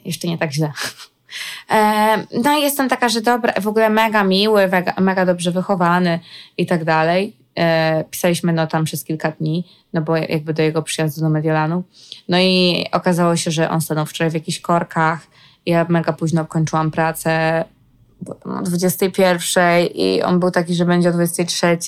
Jeszcze 0.05 0.29
nie 0.29 0.39
tak 0.39 0.53
źle. 0.53 0.73
E, 1.71 2.27
no 2.43 2.59
i 2.59 2.63
jestem 2.63 2.89
taka, 2.89 3.09
że 3.09 3.21
dobra, 3.21 3.53
w 3.61 3.69
ogóle 3.69 3.91
mega 3.91 4.25
miły, 4.25 4.69
mega, 4.69 4.95
mega 5.01 5.27
dobrze 5.27 5.53
wychowany 5.53 6.21
i 6.59 6.67
tak 6.67 6.85
dalej. 6.85 7.36
E, 7.57 8.05
pisaliśmy 8.11 8.53
no 8.53 8.67
tam 8.67 8.85
przez 8.85 9.05
kilka 9.05 9.31
dni, 9.31 9.65
no 9.93 10.01
bo 10.03 10.17
jakby 10.17 10.55
do 10.55 10.63
jego 10.63 10.83
przyjazdu 10.83 11.21
do 11.21 11.31
Mediolanu. 11.31 11.83
No 12.29 12.39
i 12.39 12.87
okazało 12.93 13.37
się, 13.37 13.51
że 13.51 13.71
on 13.71 13.81
stanął 13.81 14.07
wczoraj 14.07 14.31
w 14.31 14.35
jakichś 14.35 14.61
korkach. 14.61 15.27
Ja 15.67 15.87
mega 15.89 16.13
późno 16.13 16.47
kończyłam 16.47 16.91
pracę 16.91 17.65
o 18.45 18.63
21 18.63 19.87
i 19.95 20.23
on 20.23 20.41
był 20.41 20.51
taki, 20.51 20.75
że 20.75 20.85
będzie 20.85 21.09
o 21.09 21.13
23 21.13 21.79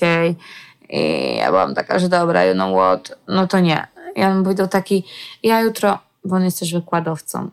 i 0.90 1.36
ja 1.36 1.46
byłam 1.46 1.74
taka, 1.74 1.98
że 1.98 2.08
dobra, 2.08 2.44
you 2.44 2.54
know 2.54 2.76
what, 2.76 3.18
no 3.28 3.46
to 3.46 3.60
nie. 3.60 3.86
Ja 4.16 4.30
on 4.30 4.44
powiedział 4.44 4.68
taki, 4.68 5.04
ja 5.42 5.60
jutro, 5.60 5.98
bo 6.24 6.36
on 6.36 6.44
jest 6.44 6.60
też 6.60 6.72
wykładowcą 6.72 7.50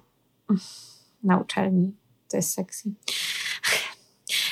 na 1.24 1.38
uczelni, 1.38 1.96
to 2.32 2.38
jest 2.38 2.54
sexy. 2.54 2.90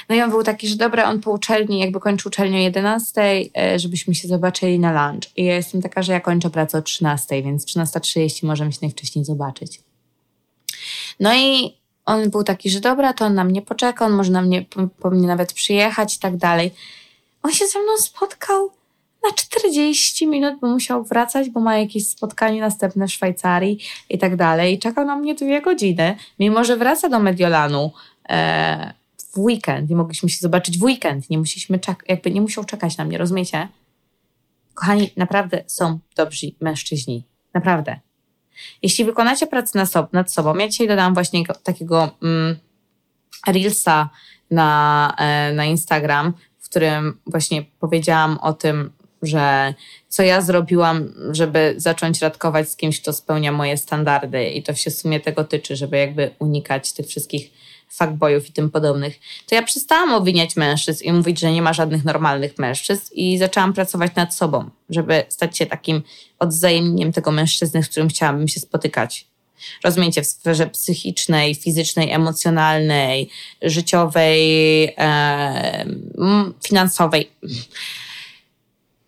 No 0.09 0.15
i 0.15 0.21
on 0.21 0.29
był 0.29 0.43
taki, 0.43 0.67
że 0.67 0.75
dobra, 0.75 1.09
on 1.09 1.21
po 1.21 1.31
uczelni, 1.31 1.79
jakby 1.79 1.99
kończył 1.99 2.29
uczelnię 2.29 2.57
o 2.57 2.61
11, 2.61 3.21
e, 3.57 3.79
żebyśmy 3.79 4.15
się 4.15 4.27
zobaczyli 4.27 4.79
na 4.79 5.07
lunch. 5.07 5.37
I 5.37 5.45
ja 5.45 5.55
jestem 5.55 5.81
taka, 5.81 6.03
że 6.03 6.13
ja 6.13 6.19
kończę 6.19 6.49
pracę 6.49 6.77
o 6.77 6.81
13, 6.81 7.43
więc 7.43 7.65
13.30 7.65 8.45
możemy 8.45 8.71
się 8.71 8.79
najwcześniej 8.81 9.25
zobaczyć. 9.25 9.79
No 11.19 11.35
i 11.35 11.73
on 12.05 12.29
był 12.29 12.43
taki, 12.43 12.69
że 12.69 12.79
dobra, 12.79 13.13
to 13.13 13.25
on 13.25 13.33
na 13.33 13.43
mnie 13.43 13.61
poczeka, 13.61 14.05
on 14.05 14.11
może 14.11 14.31
na 14.31 14.41
mnie, 14.41 14.65
po 14.99 15.09
mnie 15.09 15.27
nawet 15.27 15.53
przyjechać 15.53 16.15
i 16.15 16.19
tak 16.19 16.37
dalej. 16.37 16.71
On 17.43 17.51
się 17.51 17.67
ze 17.67 17.79
mną 17.79 17.97
spotkał 17.97 18.71
na 19.23 19.31
40 19.35 20.27
minut, 20.27 20.59
bo 20.61 20.67
musiał 20.67 21.03
wracać, 21.03 21.49
bo 21.49 21.59
ma 21.59 21.77
jakieś 21.77 22.07
spotkanie 22.07 22.61
następne 22.61 23.07
w 23.07 23.11
Szwajcarii 23.11 23.79
i 24.09 24.17
tak 24.17 24.35
dalej. 24.35 24.73
I 24.73 24.79
czekał 24.79 25.05
na 25.05 25.15
mnie 25.15 25.35
dwie 25.35 25.61
godziny, 25.61 26.15
mimo 26.39 26.63
że 26.63 26.77
wraca 26.77 27.09
do 27.09 27.19
Mediolanu 27.19 27.91
e, 28.29 28.93
w 29.33 29.39
weekend 29.39 29.89
i 29.89 29.95
mogliśmy 29.95 30.29
się 30.29 30.37
zobaczyć 30.39 30.77
w 30.77 30.83
weekend. 30.83 31.29
Nie 31.29 31.37
musieliśmy 31.37 31.79
czekać, 31.79 32.09
jakby 32.09 32.31
nie 32.31 32.41
musiał 32.41 32.63
czekać 32.63 32.97
na 32.97 33.05
mnie, 33.05 33.17
rozumiecie? 33.17 33.67
Kochani, 34.73 35.09
naprawdę 35.17 35.63
są 35.67 35.99
dobrzy 36.15 36.51
mężczyźni. 36.61 37.23
Naprawdę. 37.53 37.99
Jeśli 38.81 39.05
wykonacie 39.05 39.47
pracę 39.47 39.85
sobą, 39.85 40.07
nad 40.11 40.33
sobą 40.33 40.57
ja 40.57 40.67
dzisiaj 40.67 40.87
dodałam 40.87 41.13
właśnie 41.13 41.43
takiego 41.63 42.11
mm, 42.23 42.57
Reelsa 43.47 44.09
na, 44.51 45.13
e, 45.17 45.53
na 45.53 45.65
Instagram, 45.65 46.33
w 46.59 46.69
którym 46.69 47.19
właśnie 47.27 47.65
powiedziałam 47.79 48.37
o 48.37 48.53
tym, 48.53 48.91
że 49.21 49.73
co 50.07 50.23
ja 50.23 50.41
zrobiłam, 50.41 51.13
żeby 51.31 51.73
zacząć 51.77 52.21
radkować 52.21 52.69
z 52.69 52.75
kimś, 52.75 53.01
kto 53.01 53.13
spełnia 53.13 53.51
moje 53.51 53.77
standardy 53.77 54.45
i 54.45 54.63
to 54.63 54.73
się 54.73 54.91
w 54.91 54.95
sumie 54.95 55.19
tego 55.19 55.43
tyczy, 55.43 55.75
żeby 55.75 55.97
jakby 55.97 56.31
unikać 56.39 56.93
tych 56.93 57.05
wszystkich 57.05 57.51
fuckboyów 57.97 58.49
i 58.49 58.53
tym 58.53 58.69
podobnych, 58.69 59.19
to 59.47 59.55
ja 59.55 59.63
przestałam 59.63 60.13
obwiniać 60.13 60.55
mężczyzn 60.55 61.03
i 61.03 61.13
mówić, 61.13 61.39
że 61.39 61.51
nie 61.51 61.61
ma 61.61 61.73
żadnych 61.73 62.05
normalnych 62.05 62.57
mężczyzn 62.57 63.13
i 63.13 63.37
zaczęłam 63.37 63.73
pracować 63.73 64.15
nad 64.15 64.35
sobą, 64.35 64.69
żeby 64.89 65.23
stać 65.29 65.57
się 65.57 65.65
takim 65.65 66.01
odzajemnieniem 66.39 67.13
tego 67.13 67.31
mężczyzny, 67.31 67.83
z 67.83 67.89
którym 67.89 68.09
chciałabym 68.09 68.47
się 68.47 68.59
spotykać. 68.59 69.27
Rozumiecie, 69.83 70.21
w 70.21 70.27
sferze 70.27 70.67
psychicznej, 70.67 71.55
fizycznej, 71.55 72.11
emocjonalnej, 72.11 73.29
życiowej, 73.61 74.83
e, 74.97 75.85
finansowej. 76.63 77.31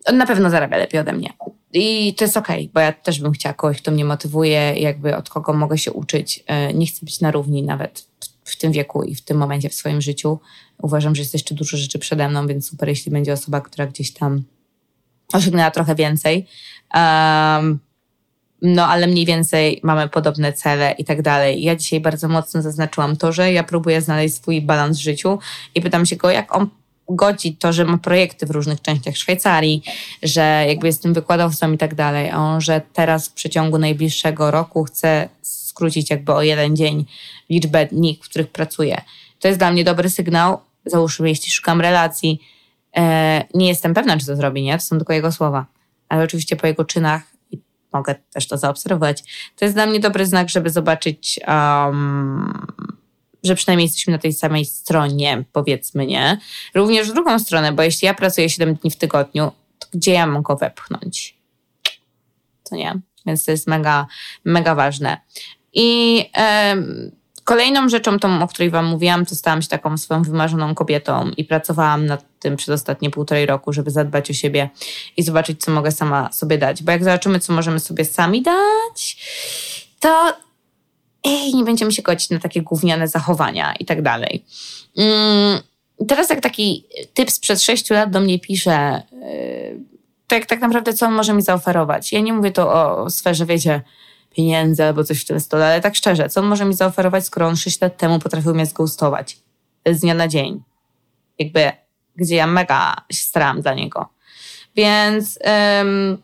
On 0.06 0.18
na 0.18 0.26
pewno 0.26 0.50
zarabia 0.50 0.78
lepiej 0.78 1.00
ode 1.00 1.14
mnie. 1.14 1.34
I 1.74 2.14
to 2.14 2.24
jest 2.24 2.38
okej, 2.38 2.62
okay, 2.62 2.70
bo 2.74 2.80
ja 2.80 2.94
też 2.94 3.20
bym 3.20 3.32
chciała 3.32 3.54
kogoś, 3.54 3.82
kto 3.82 3.92
mnie 3.92 4.06
motywuje, 4.06 4.74
jakby 4.78 5.16
od 5.16 5.30
kogo 5.30 5.54
mogę 5.54 5.78
się 5.78 5.92
uczyć. 5.92 6.44
E, 6.48 6.74
nie 6.74 6.88
chcę 6.88 7.06
być 7.06 7.22
na 7.22 7.32
równi 7.32 7.64
nawet 7.64 8.06
w 8.46 8.58
tym 8.58 8.72
wieku 8.72 9.04
i 9.04 9.16
w 9.16 9.22
tym 9.22 9.38
momencie 9.38 9.70
w 9.70 9.74
swoim 9.74 10.02
życiu. 10.02 10.40
Uważam, 10.82 11.16
że 11.16 11.22
jest 11.22 11.34
jeszcze 11.34 11.56
dużo 11.56 11.78
rzeczy 11.78 12.00
przede 12.00 12.30
mną, 12.30 12.48
więc 12.48 12.70
super, 12.70 12.90
jeśli 12.90 13.12
będzie 13.12 13.34
osoba, 13.34 13.62
która 13.62 13.88
gdzieś 13.88 14.14
tam 14.14 14.44
osiągnęła 15.34 15.72
trochę 15.72 15.96
więcej. 15.96 16.48
Um, 16.94 17.80
no, 18.62 18.88
ale 18.88 19.08
mniej 19.08 19.26
więcej 19.26 19.80
mamy 19.84 20.10
podobne 20.10 20.54
cele 20.54 20.96
i 20.98 21.06
tak 21.06 21.22
dalej. 21.22 21.64
Ja 21.64 21.76
dzisiaj 21.76 22.00
bardzo 22.00 22.28
mocno 22.28 22.62
zaznaczyłam 22.62 23.18
to, 23.18 23.32
że 23.32 23.52
ja 23.52 23.64
próbuję 23.64 24.02
znaleźć 24.02 24.36
swój 24.36 24.62
balans 24.62 24.98
w 24.98 25.02
życiu 25.02 25.40
i 25.76 25.82
pytam 25.82 26.06
się 26.06 26.16
go, 26.16 26.30
jak 26.30 26.56
on 26.56 26.70
godzi 27.10 27.56
to, 27.56 27.74
że 27.74 27.86
ma 27.86 27.98
projekty 27.98 28.46
w 28.46 28.52
różnych 28.52 28.82
częściach 28.82 29.18
Szwajcarii, 29.18 29.84
że 30.24 30.66
jakby 30.68 30.88
jest 30.88 31.02
tym 31.02 31.14
wykładowcą 31.14 31.72
i 31.72 31.78
tak 31.78 31.96
dalej, 31.96 32.30
a 32.30 32.38
on, 32.38 32.62
że 32.62 32.82
teraz 32.94 33.28
w 33.28 33.34
przeciągu 33.34 33.78
najbliższego 33.78 34.52
roku 34.52 34.84
chce 34.84 35.30
skrócić 35.76 36.10
jakby 36.10 36.34
o 36.34 36.42
jeden 36.42 36.76
dzień 36.76 37.06
liczbę 37.50 37.86
dni, 37.86 38.20
w 38.24 38.30
których 38.30 38.52
pracuje. 38.52 39.02
To 39.40 39.48
jest 39.48 39.60
dla 39.60 39.72
mnie 39.72 39.84
dobry 39.84 40.10
sygnał. 40.10 40.60
Załóżmy, 40.86 41.30
jeśli 41.30 41.52
szukam 41.52 41.82
relacji, 41.82 42.42
e, 42.98 43.44
nie 43.54 43.68
jestem 43.68 43.94
pewna, 43.94 44.18
czy 44.18 44.26
to 44.26 44.36
zrobi, 44.36 44.64
nie? 44.64 44.78
To 44.78 44.84
są 44.84 44.98
tylko 44.98 45.14
jego 45.14 45.32
słowa. 45.32 45.66
Ale 46.10 46.24
oczywiście 46.24 46.56
po 46.56 46.68
jego 46.68 46.86
czynach 46.86 47.24
mogę 47.94 48.16
też 48.34 48.48
to 48.48 48.58
zaobserwować. 48.58 49.24
To 49.56 49.66
jest 49.66 49.76
dla 49.76 49.86
mnie 49.86 50.00
dobry 50.00 50.26
znak, 50.26 50.50
żeby 50.50 50.70
zobaczyć, 50.70 51.40
um, 51.48 52.68
że 53.44 53.56
przynajmniej 53.56 53.86
jesteśmy 53.86 54.14
na 54.14 54.20
tej 54.20 54.34
samej 54.34 54.66
stronie, 54.66 55.44
powiedzmy, 55.52 56.06
nie? 56.06 56.40
Również 56.76 57.10
w 57.10 57.14
drugą 57.14 57.40
stronę, 57.40 57.74
bo 57.74 57.84
jeśli 57.84 58.06
ja 58.06 58.14
pracuję 58.14 58.50
7 58.50 58.76
dni 58.76 58.92
w 58.92 58.96
tygodniu, 58.96 59.52
to 59.80 59.88
gdzie 59.94 60.12
ja 60.12 60.28
mam 60.28 60.42
go 60.42 60.56
wepchnąć? 60.56 61.38
To 62.70 62.76
nie. 62.76 63.00
Więc 63.26 63.46
to 63.46 63.52
jest 63.52 63.68
mega, 63.68 64.08
mega 64.46 64.76
ważne. 64.76 65.18
I 65.76 66.26
kolejną 67.44 67.90
rzeczą, 67.90 68.20
tą, 68.20 68.44
o 68.44 68.48
której 68.48 68.70
Wam 68.70 68.86
mówiłam, 68.86 69.26
to 69.26 69.36
stałam 69.36 69.62
się 69.62 69.68
taką 69.68 69.98
swoją 69.98 70.24
wymarzoną 70.24 70.76
kobietą 70.76 71.32
i 71.38 71.44
pracowałam 71.44 72.06
nad 72.06 72.26
tym 72.40 72.56
przez 72.56 72.70
ostatnie 72.70 73.10
półtorej 73.10 73.46
roku, 73.46 73.74
żeby 73.74 73.92
zadbać 73.92 74.30
o 74.30 74.34
siebie 74.34 74.70
i 75.18 75.24
zobaczyć, 75.24 75.62
co 75.62 75.72
mogę 75.72 75.92
sama 75.92 76.32
sobie 76.32 76.58
dać. 76.58 76.84
Bo 76.84 76.92
jak 76.92 77.04
zobaczymy, 77.04 77.40
co 77.40 77.54
możemy 77.54 77.80
sobie 77.80 78.06
sami 78.06 78.42
dać, 78.42 79.18
to 80.00 80.34
ej, 81.24 81.56
nie 81.56 81.64
będziemy 81.64 81.92
się 81.92 82.02
godzić 82.02 82.30
na 82.30 82.40
takie 82.40 82.62
gówniane 82.62 83.08
zachowania 83.08 83.74
i 83.80 83.86
tak 83.86 84.02
dalej. 84.02 84.46
Mm, 84.98 85.60
teraz 86.08 86.30
jak 86.30 86.42
taki 86.42 86.86
typ 87.14 87.32
sprzed 87.32 87.62
sześciu 87.62 87.94
lat 87.94 88.12
do 88.12 88.20
mnie 88.22 88.40
pisze, 88.40 89.02
jak 90.32 90.46
tak 90.46 90.62
naprawdę 90.62 90.94
co 90.94 91.06
on 91.06 91.14
może 91.14 91.34
mi 91.34 91.42
zaoferować? 91.42 92.12
Ja 92.12 92.20
nie 92.20 92.34
mówię 92.34 92.52
to 92.52 92.74
o 92.74 93.10
sferze, 93.10 93.46
wiecie, 93.46 93.82
pieniędzy 94.36 94.84
albo 94.84 95.04
coś 95.04 95.22
w 95.22 95.26
tym 95.26 95.40
stole, 95.40 95.66
ale 95.66 95.82
tak 95.82 95.96
szczerze, 95.96 96.30
co 96.30 96.42
on 96.42 96.48
może 96.48 96.66
mi 96.66 96.74
zaoferować, 96.74 97.26
skoro 97.26 97.48
on 97.48 97.56
6 97.56 97.82
lat 97.82 97.98
temu 97.98 98.20
potrafił 98.20 98.56
mnie 98.56 98.66
zgoustować 98.66 99.38
z 99.86 100.00
dnia 100.00 100.14
na 100.14 100.28
dzień? 100.28 100.64
Jakby, 101.40 101.72
gdzie 102.16 102.36
ja 102.36 102.48
mega 102.48 102.96
się 103.12 103.24
starałam 103.24 103.62
dla 103.62 103.74
niego. 103.74 104.10
Więc 104.76 105.40
ym, 105.82 106.18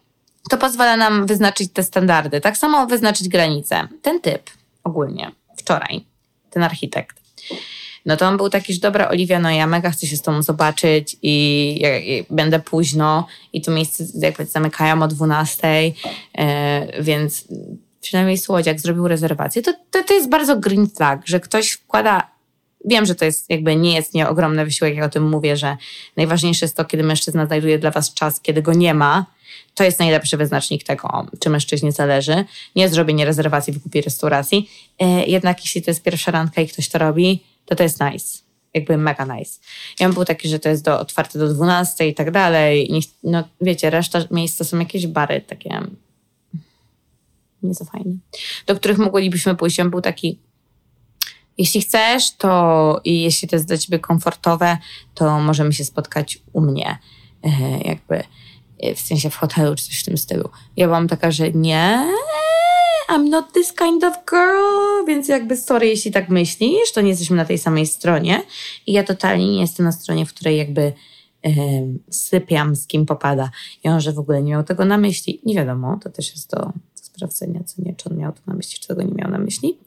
to 0.49 0.57
pozwala 0.57 0.97
nam 0.97 1.25
wyznaczyć 1.25 1.73
te 1.73 1.83
standardy. 1.83 2.41
Tak 2.41 2.57
samo 2.57 2.87
wyznaczyć 2.87 3.27
granice. 3.27 3.87
Ten 4.01 4.21
typ 4.21 4.49
ogólnie, 4.83 5.31
wczoraj, 5.57 6.05
ten 6.49 6.63
architekt, 6.63 7.21
no 8.05 8.17
to 8.17 8.27
on 8.27 8.37
był 8.37 8.49
taki, 8.49 8.73
że 8.73 8.79
dobra, 8.79 9.09
Oliwia, 9.09 9.39
no 9.39 9.51
ja 9.51 9.67
mega 9.67 9.91
chcę 9.91 10.07
się 10.07 10.17
z 10.17 10.21
tobą 10.21 10.41
zobaczyć 10.41 11.17
i, 11.21 11.81
i 12.05 12.25
będę 12.29 12.59
późno 12.59 13.27
i 13.53 13.61
to 13.61 13.71
miejsce 13.71 14.03
jakby 14.19 14.45
zamykają 14.45 15.03
o 15.03 15.07
12, 15.07 15.83
yy, 15.83 15.93
więc 16.99 17.47
przynajmniej 18.01 18.37
Słodziak 18.37 18.79
zrobił 18.79 19.07
rezerwację, 19.07 19.61
to, 19.61 19.73
to, 19.91 20.03
to 20.03 20.13
jest 20.13 20.29
bardzo 20.29 20.57
green 20.57 20.89
flag, 20.89 21.21
że 21.25 21.39
ktoś 21.39 21.71
wkłada 21.71 22.31
Wiem, 22.85 23.05
że 23.05 23.15
to 23.15 23.25
jest 23.25 23.49
jakby 23.49 23.75
nie 23.75 23.95
jest 23.95 24.13
nie 24.13 24.29
ogromny 24.29 24.65
wysiłek, 24.65 24.95
jak 24.95 25.05
o 25.05 25.09
tym 25.09 25.29
mówię, 25.29 25.57
że 25.57 25.77
najważniejsze 26.17 26.65
jest 26.65 26.77
to, 26.77 26.85
kiedy 26.85 27.03
mężczyzna 27.03 27.45
znajduje 27.45 27.79
dla 27.79 27.91
was 27.91 28.13
czas, 28.13 28.39
kiedy 28.39 28.61
go 28.61 28.73
nie 28.73 28.93
ma. 28.93 29.25
To 29.75 29.83
jest 29.83 29.99
najlepszy 29.99 30.37
wyznacznik 30.37 30.83
tego, 30.83 31.27
czy 31.39 31.49
mężczyźnie 31.49 31.91
zależy. 31.91 32.45
Nie 32.75 32.89
zrobienie 32.89 33.25
rezerwacji 33.25 33.73
w 33.73 33.83
kupie 33.83 34.01
restauracji. 34.01 34.69
E, 34.99 35.25
jednak 35.25 35.59
jeśli 35.59 35.81
to 35.81 35.91
jest 35.91 36.03
pierwsza 36.03 36.31
randka 36.31 36.61
i 36.61 36.67
ktoś 36.67 36.89
to 36.89 36.97
robi, 36.97 37.43
to 37.65 37.75
to 37.75 37.83
jest 37.83 37.99
nice. 38.01 38.39
Jakby 38.73 38.97
mega 38.97 39.25
nice. 39.25 39.59
Ja 39.99 40.07
bym 40.07 40.13
był 40.13 40.25
taki, 40.25 40.49
że 40.49 40.59
to 40.59 40.69
jest 40.69 40.83
do, 40.83 40.99
otwarte 40.99 41.39
do 41.39 41.53
12 41.53 42.07
i 42.07 42.13
tak 42.13 42.31
dalej. 42.31 43.01
No 43.23 43.43
wiecie, 43.61 43.89
reszta 43.89 44.19
miejsc 44.31 44.57
to 44.57 44.65
są 44.65 44.79
jakieś 44.79 45.07
bary 45.07 45.41
takie 45.41 45.81
nie 47.63 47.73
za 47.73 47.85
fajny, 47.85 48.17
do 48.67 48.75
których 48.75 48.97
moglibyśmy 48.97 49.55
pójść. 49.55 49.79
On 49.79 49.89
był 49.89 50.01
taki, 50.01 50.39
jeśli 51.57 51.81
chcesz, 51.81 52.35
to 52.37 53.01
i 53.03 53.21
jeśli 53.21 53.47
to 53.47 53.55
jest 53.55 53.67
dla 53.67 53.77
ciebie 53.77 53.99
komfortowe, 53.99 54.77
to 55.13 55.39
możemy 55.39 55.73
się 55.73 55.85
spotkać 55.85 56.39
u 56.53 56.61
mnie. 56.61 56.99
E, 57.43 57.49
jakby 57.85 58.23
e, 58.79 58.95
w 58.95 58.99
sensie 58.99 59.29
w 59.29 59.35
hotelu 59.35 59.75
czy 59.75 59.85
coś 59.85 59.99
w 59.99 60.05
tym 60.05 60.17
stylu. 60.17 60.49
Ja 60.77 60.85
byłam 60.85 61.07
taka, 61.07 61.31
że 61.31 61.51
nie, 61.51 62.11
I'm 63.11 63.29
not 63.29 63.53
this 63.53 63.73
kind 63.73 64.03
of 64.03 64.13
girl, 64.25 65.05
więc 65.07 65.27
jakby 65.27 65.57
sorry, 65.57 65.87
jeśli 65.87 66.11
tak 66.11 66.29
myślisz, 66.29 66.91
to 66.91 67.01
nie 67.01 67.09
jesteśmy 67.09 67.35
na 67.35 67.45
tej 67.45 67.57
samej 67.57 67.87
stronie. 67.87 68.43
I 68.87 68.93
ja 68.93 69.03
totalnie 69.03 69.47
nie 69.51 69.61
jestem 69.61 69.85
na 69.85 69.91
stronie, 69.91 70.25
w 70.25 70.33
której 70.33 70.57
jakby 70.57 70.93
um, 71.43 71.99
sypiam 72.09 72.75
z 72.75 72.87
kim 72.87 73.05
popada. 73.05 73.51
I 73.83 73.89
on, 73.89 74.01
że 74.01 74.13
w 74.13 74.19
ogóle 74.19 74.43
nie 74.43 74.51
miał 74.51 74.63
tego 74.63 74.85
na 74.85 74.97
myśli. 74.97 75.41
Nie 75.45 75.55
wiadomo, 75.55 75.99
to 76.03 76.09
też 76.09 76.31
jest 76.31 76.51
do 76.51 76.71
sprawdzenia, 77.15 77.63
co 77.65 77.81
nie, 77.81 77.95
czy 77.95 78.09
on 78.09 78.17
miał 78.17 78.31
to 78.31 78.39
na 78.47 78.53
myśli, 78.53 78.79
czy 78.79 78.87
tego 78.87 79.01
nie 79.01 79.13
miał 79.13 79.31
na 79.31 79.37
myśli. 79.37 79.77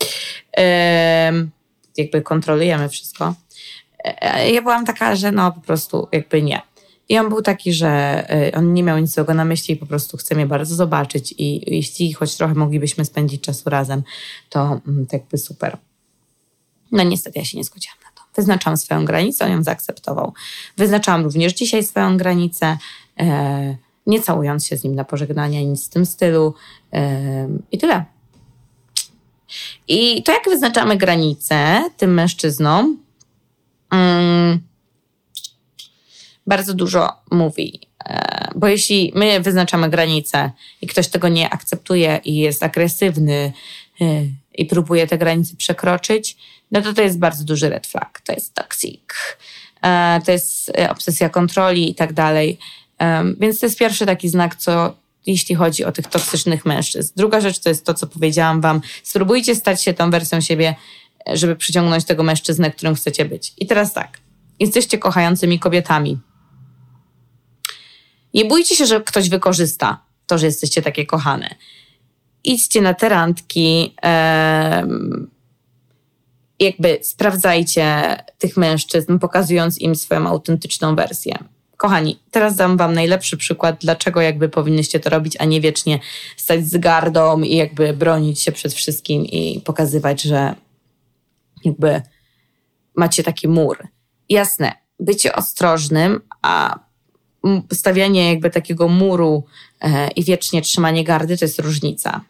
Um, 0.56 1.50
jakby 1.96 2.22
kontrolujemy 2.22 2.88
wszystko. 2.88 3.34
E, 4.04 4.50
ja 4.50 4.62
byłam 4.62 4.86
taka, 4.86 5.16
że 5.16 5.32
no 5.32 5.52
po 5.52 5.60
prostu 5.60 6.08
jakby 6.12 6.42
nie. 6.42 6.62
I 7.08 7.18
on 7.18 7.28
był 7.28 7.42
taki, 7.42 7.72
że 7.72 7.88
e, 8.30 8.52
on 8.54 8.74
nie 8.74 8.82
miał 8.82 8.98
nic 8.98 9.14
złego 9.14 9.34
na 9.34 9.44
myśli 9.44 9.74
i 9.74 9.76
po 9.76 9.86
prostu 9.86 10.16
chce 10.16 10.34
mnie 10.34 10.46
bardzo 10.46 10.74
zobaczyć 10.74 11.34
i 11.38 11.74
jeśli 11.74 12.12
choć 12.12 12.36
trochę 12.36 12.54
moglibyśmy 12.54 13.04
spędzić 13.04 13.42
czasu 13.42 13.70
razem, 13.70 14.02
to, 14.48 14.80
mm, 14.88 15.06
jakby 15.12 15.38
super. 15.38 15.78
No 16.92 17.02
niestety 17.02 17.38
ja 17.38 17.44
się 17.44 17.58
nie 17.58 17.64
zgodziłam 17.64 17.98
na 18.04 18.10
to. 18.14 18.22
Wyznaczałam 18.36 18.76
swoją 18.76 19.04
granicę, 19.04 19.44
on 19.44 19.50
ją 19.50 19.62
zaakceptował. 19.62 20.32
Wyznaczałam 20.76 21.24
również 21.24 21.52
dzisiaj 21.52 21.84
swoją 21.84 22.16
granicę, 22.16 22.78
e, 23.20 23.76
nie 24.06 24.22
całując 24.22 24.66
się 24.66 24.76
z 24.76 24.84
nim 24.84 24.94
na 24.94 25.04
pożegnania, 25.04 25.60
nic 25.60 25.86
w 25.86 25.90
tym 25.90 26.06
stylu 26.06 26.54
i 27.72 27.78
tyle. 27.78 28.04
I 29.88 30.22
to 30.22 30.32
jak 30.32 30.44
wyznaczamy 30.44 30.96
granice 30.96 31.84
tym 31.96 32.14
mężczyznom, 32.14 32.98
mm, 33.90 34.60
bardzo 36.46 36.74
dużo 36.74 37.12
mówi. 37.30 37.80
E, 38.04 38.48
bo 38.54 38.68
jeśli 38.68 39.12
my 39.14 39.40
wyznaczamy 39.40 39.90
granice 39.90 40.50
i 40.80 40.86
ktoś 40.86 41.08
tego 41.08 41.28
nie 41.28 41.50
akceptuje 41.50 42.20
i 42.24 42.36
jest 42.36 42.62
agresywny 42.62 43.52
e, 44.00 44.04
i 44.54 44.66
próbuje 44.66 45.06
te 45.06 45.18
granice 45.18 45.56
przekroczyć, 45.56 46.36
no 46.70 46.82
to 46.82 46.92
to 46.92 47.02
jest 47.02 47.18
bardzo 47.18 47.44
duży 47.44 47.68
red 47.68 47.86
flag. 47.86 48.20
To 48.20 48.32
jest 48.32 48.54
toxic. 48.54 49.00
E, 49.82 50.20
to 50.24 50.32
jest 50.32 50.72
obsesja 50.90 51.28
kontroli 51.28 51.90
i 51.90 51.94
tak 51.94 52.12
dalej. 52.12 52.58
Więc 53.40 53.60
to 53.60 53.66
jest 53.66 53.78
pierwszy 53.78 54.06
taki 54.06 54.28
znak, 54.28 54.56
co 54.56 54.96
jeśli 55.26 55.54
chodzi 55.54 55.84
o 55.84 55.92
tych 55.92 56.06
toksycznych 56.06 56.66
mężczyzn. 56.66 57.12
Druga 57.16 57.40
rzecz 57.40 57.58
to 57.58 57.68
jest 57.68 57.86
to, 57.86 57.94
co 57.94 58.06
powiedziałam 58.06 58.60
wam. 58.60 58.80
Spróbujcie 59.02 59.54
stać 59.54 59.82
się 59.82 59.94
tą 59.94 60.10
wersją 60.10 60.40
siebie, 60.40 60.74
żeby 61.32 61.56
przyciągnąć 61.56 62.04
tego 62.04 62.22
mężczyznę, 62.22 62.70
którym 62.70 62.94
chcecie 62.94 63.24
być. 63.24 63.52
I 63.58 63.66
teraz 63.66 63.92
tak. 63.92 64.18
Jesteście 64.60 64.98
kochającymi 64.98 65.58
kobietami. 65.58 66.18
Nie 68.34 68.44
bójcie 68.44 68.76
się, 68.76 68.86
że 68.86 69.00
ktoś 69.00 69.28
wykorzysta 69.28 70.04
to, 70.26 70.38
że 70.38 70.46
jesteście 70.46 70.82
takie 70.82 71.06
kochane. 71.06 71.54
Idźcie 72.44 72.82
na 72.82 72.94
te 72.94 73.08
randki, 73.08 73.94
jakby 76.60 76.98
sprawdzajcie 77.02 78.16
tych 78.38 78.56
mężczyzn, 78.56 79.18
pokazując 79.18 79.80
im 79.80 79.96
swoją 79.96 80.26
autentyczną 80.26 80.96
wersję. 80.96 81.38
Kochani, 81.84 82.18
teraz 82.30 82.56
dam 82.56 82.76
wam 82.76 82.94
najlepszy 82.94 83.36
przykład, 83.36 83.76
dlaczego 83.80 84.20
jakby 84.20 84.48
powinnyście 84.48 85.00
to 85.00 85.10
robić, 85.10 85.36
a 85.38 85.44
nie 85.44 85.60
wiecznie 85.60 85.98
stać 86.36 86.66
z 86.68 86.76
gardą 86.76 87.42
i 87.42 87.56
jakby 87.56 87.92
bronić 87.92 88.40
się 88.40 88.52
przed 88.52 88.74
wszystkim 88.74 89.24
i 89.24 89.60
pokazywać, 89.60 90.22
że 90.22 90.54
jakby 91.64 92.02
macie 92.96 93.22
taki 93.22 93.48
mur. 93.48 93.88
Jasne, 94.28 94.72
bycie 95.00 95.34
ostrożnym, 95.34 96.20
a 96.42 96.78
stawianie 97.72 98.30
jakby 98.30 98.50
takiego 98.50 98.88
muru 98.88 99.44
e, 99.80 100.08
i 100.08 100.24
wiecznie 100.24 100.62
trzymanie 100.62 101.04
gardy 101.04 101.38
to 101.38 101.44
jest 101.44 101.58
różnica. 101.58 102.20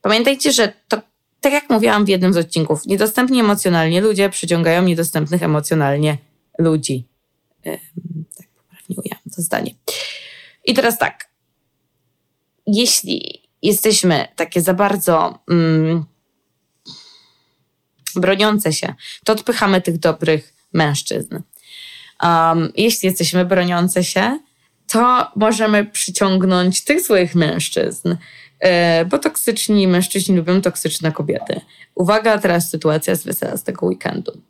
Pamiętajcie, 0.00 0.52
że 0.52 0.72
to, 0.88 1.02
tak 1.40 1.52
jak 1.52 1.70
mówiłam 1.70 2.04
w 2.04 2.08
jednym 2.08 2.32
z 2.32 2.36
odcinków, 2.36 2.86
niedostępni 2.86 3.40
emocjonalnie 3.40 4.00
ludzie 4.00 4.30
przyciągają 4.30 4.82
niedostępnych 4.82 5.42
emocjonalnie 5.42 6.18
ludzi. 6.58 7.12
Ujęłam 8.98 9.22
to 9.36 9.42
zdanie. 9.42 9.74
I 10.64 10.74
teraz 10.74 10.98
tak. 10.98 11.28
Jeśli 12.66 13.42
jesteśmy 13.62 14.28
takie 14.36 14.60
za 14.60 14.74
bardzo 14.74 15.38
mm, 15.50 16.04
broniące 18.16 18.72
się, 18.72 18.94
to 19.24 19.32
odpychamy 19.32 19.80
tych 19.80 19.98
dobrych 19.98 20.54
mężczyzn. 20.72 21.38
Um, 22.22 22.72
jeśli 22.76 23.06
jesteśmy 23.06 23.44
broniące 23.44 24.04
się, 24.04 24.38
to 24.88 25.30
możemy 25.36 25.84
przyciągnąć 25.84 26.84
tych 26.84 27.06
złych 27.06 27.34
mężczyzn, 27.34 28.16
e, 28.60 29.04
bo 29.04 29.18
toksyczni 29.18 29.88
mężczyźni 29.88 30.36
lubią 30.36 30.60
toksyczne 30.60 31.12
kobiety. 31.12 31.60
Uwaga, 31.94 32.38
teraz 32.38 32.70
sytuacja 32.70 33.14
z 33.14 33.24
wesela 33.24 33.56
z 33.56 33.62
tego 33.62 33.86
weekendu. 33.86 34.40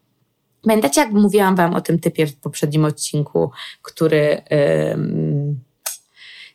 Pamiętacie, 0.63 1.01
jak 1.01 1.13
mówiłam 1.13 1.57
wam 1.57 1.75
o 1.75 1.81
tym 1.81 1.99
typie 1.99 2.27
w 2.27 2.37
poprzednim 2.37 2.85
odcinku, 2.85 3.51
który, 3.83 4.43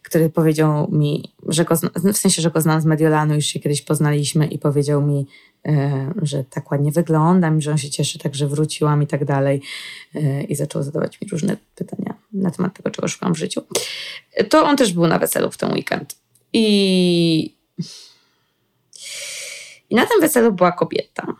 który 0.03 0.29
powiedział 0.29 0.91
mi, 0.91 1.31
że 1.47 1.65
go, 1.65 1.75
w 2.13 2.17
sensie, 2.17 2.41
że 2.41 2.51
go 2.51 2.61
znam 2.61 2.81
z 2.81 2.85
Mediolanu, 2.85 3.35
już 3.35 3.45
się 3.45 3.59
kiedyś 3.59 3.81
poznaliśmy 3.81 4.47
i 4.47 4.59
powiedział 4.59 5.01
mi, 5.01 5.27
E, 5.67 6.11
że 6.21 6.43
tak 6.43 6.71
ładnie 6.71 6.91
wyglądam, 6.91 7.61
że 7.61 7.71
on 7.71 7.77
się 7.77 7.89
cieszy, 7.89 8.19
tak, 8.19 8.35
że 8.35 8.47
wróciłam 8.47 9.03
i 9.03 9.07
tak 9.07 9.25
dalej. 9.25 9.61
E, 10.15 10.43
I 10.43 10.55
zaczął 10.55 10.83
zadawać 10.83 11.21
mi 11.21 11.27
różne 11.27 11.57
pytania 11.75 12.13
na 12.33 12.51
temat 12.51 12.73
tego, 12.73 12.89
czego 12.91 13.07
szukam 13.07 13.33
w 13.33 13.37
życiu. 13.37 13.61
To 14.49 14.63
on 14.63 14.77
też 14.77 14.93
był 14.93 15.07
na 15.07 15.19
weselu 15.19 15.51
w 15.51 15.57
ten 15.57 15.73
weekend. 15.73 16.15
I, 16.53 17.55
i 19.89 19.95
na 19.95 20.05
tym 20.05 20.21
weselu 20.21 20.51
była 20.51 20.71
kobieta, 20.71 21.35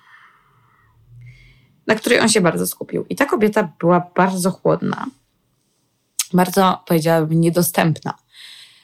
na 1.88 1.96
której 1.96 2.20
on 2.20 2.30
się 2.30 2.42
bardzo 2.42 2.68
skupił. 2.68 3.06
I 3.10 3.16
ta 3.16 3.26
kobieta 3.26 3.72
była 3.80 4.12
bardzo 4.16 4.52
chłodna, 4.52 5.06
bardzo, 6.34 6.84
powiedziałabym, 6.88 7.42
niedostępna. 7.42 8.14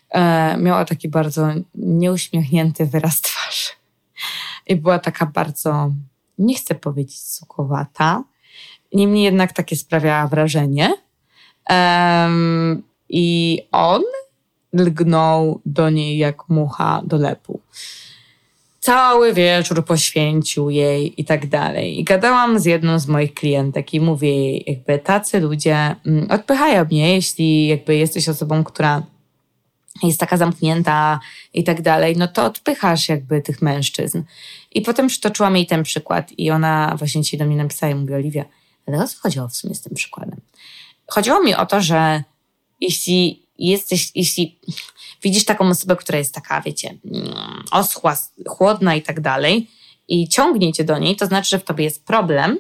E, 0.09 0.57
miała 0.57 0.85
taki 0.85 1.09
bardzo 1.09 1.47
nieuśmiechnięty 1.75 2.85
wyraz 2.85 3.21
twarzy 3.21 3.69
i 4.67 4.75
była 4.75 4.99
taka 4.99 5.25
bardzo, 5.25 5.91
nie 6.37 6.55
chcę 6.55 6.75
powiedzieć 6.75 7.21
sukowata, 7.21 8.23
niemniej 8.93 9.23
jednak 9.23 9.53
takie 9.53 9.75
sprawiała 9.75 10.27
wrażenie. 10.27 10.93
I 13.09 13.59
on 13.71 14.01
lgnął 14.73 15.61
do 15.65 15.89
niej 15.89 16.17
jak 16.17 16.49
mucha 16.49 17.01
do 17.05 17.17
lepu. 17.17 17.59
Cały 18.83 19.33
wieczór 19.33 19.85
poświęcił 19.85 20.69
jej 20.69 21.21
i 21.21 21.25
tak 21.25 21.47
dalej. 21.47 21.99
I 21.99 22.03
gadałam 22.03 22.59
z 22.59 22.65
jedną 22.65 22.99
z 22.99 23.07
moich 23.07 23.33
klientek 23.33 23.93
i 23.93 23.99
mówię 23.99 24.37
jej, 24.37 24.63
jakby 24.67 24.99
tacy 24.99 25.39
ludzie 25.39 25.95
mm, 26.05 26.31
odpychają 26.31 26.85
mnie, 26.85 27.15
jeśli 27.15 27.67
jakby 27.67 27.95
jesteś 27.95 28.29
osobą, 28.29 28.63
która 28.63 29.03
jest 30.03 30.19
taka 30.19 30.37
zamknięta 30.37 31.19
i 31.53 31.63
tak 31.63 31.81
dalej, 31.81 32.17
no 32.17 32.27
to 32.27 32.45
odpychasz 32.45 33.09
jakby 33.09 33.41
tych 33.41 33.61
mężczyzn. 33.61 34.23
I 34.71 34.81
potem 34.81 35.07
przytoczyłam 35.07 35.55
jej 35.55 35.67
ten 35.67 35.83
przykład 35.83 36.31
i 36.37 36.51
ona 36.51 36.95
właśnie 36.97 37.21
dzisiaj 37.21 37.37
do 37.37 37.45
mnie 37.45 37.57
napisała 37.57 37.91
i 37.91 37.95
mówi, 37.95 38.13
Oliwia, 38.13 38.45
ale 38.87 39.03
o 39.03 39.07
co 39.07 39.19
chodziło 39.19 39.47
w 39.47 39.55
sumie 39.55 39.75
z 39.75 39.81
tym 39.81 39.95
przykładem? 39.95 40.41
Chodziło 41.07 41.43
mi 41.43 41.55
o 41.55 41.65
to, 41.65 41.81
że 41.81 42.23
jeśli 42.81 43.42
jesteś, 43.57 44.11
jeśli 44.15 44.59
widzisz 45.23 45.45
taką 45.45 45.69
osobę, 45.69 45.95
która 45.95 46.17
jest 46.17 46.33
taka, 46.33 46.61
wiecie, 46.61 46.97
mm, 47.05 47.63
oschła, 47.71 48.17
chłodna 48.47 48.95
i 48.95 49.01
tak 49.01 49.21
dalej 49.21 49.67
i 50.07 50.27
ciągnie 50.27 50.73
cię 50.73 50.83
do 50.83 50.97
niej, 50.97 51.15
to 51.15 51.25
znaczy, 51.25 51.49
że 51.49 51.59
w 51.59 51.63
tobie 51.63 51.83
jest 51.83 52.05
problem 52.05 52.59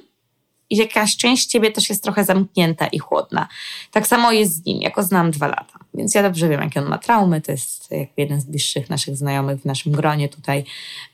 i 0.69 0.77
jakaś 0.77 1.17
część 1.17 1.45
ciebie 1.45 1.71
też 1.71 1.89
jest 1.89 2.03
trochę 2.03 2.25
zamknięta 2.25 2.87
i 2.87 2.99
chłodna. 2.99 3.47
Tak 3.91 4.07
samo 4.07 4.31
jest 4.31 4.55
z 4.55 4.65
nim, 4.65 4.81
jako 4.81 5.03
znam 5.03 5.31
dwa 5.31 5.47
lata. 5.47 5.79
Więc 5.93 6.15
ja 6.15 6.23
dobrze 6.23 6.49
wiem, 6.49 6.61
jakie 6.61 6.79
on 6.79 6.85
ma 6.85 6.97
traumy. 6.97 7.41
To 7.41 7.51
jest 7.51 7.91
jakby 7.91 8.13
jeden 8.17 8.41
z 8.41 8.45
bliższych 8.45 8.89
naszych 8.89 9.17
znajomych 9.17 9.61
w 9.61 9.65
naszym 9.65 9.91
gronie 9.91 10.29
tutaj. 10.29 10.65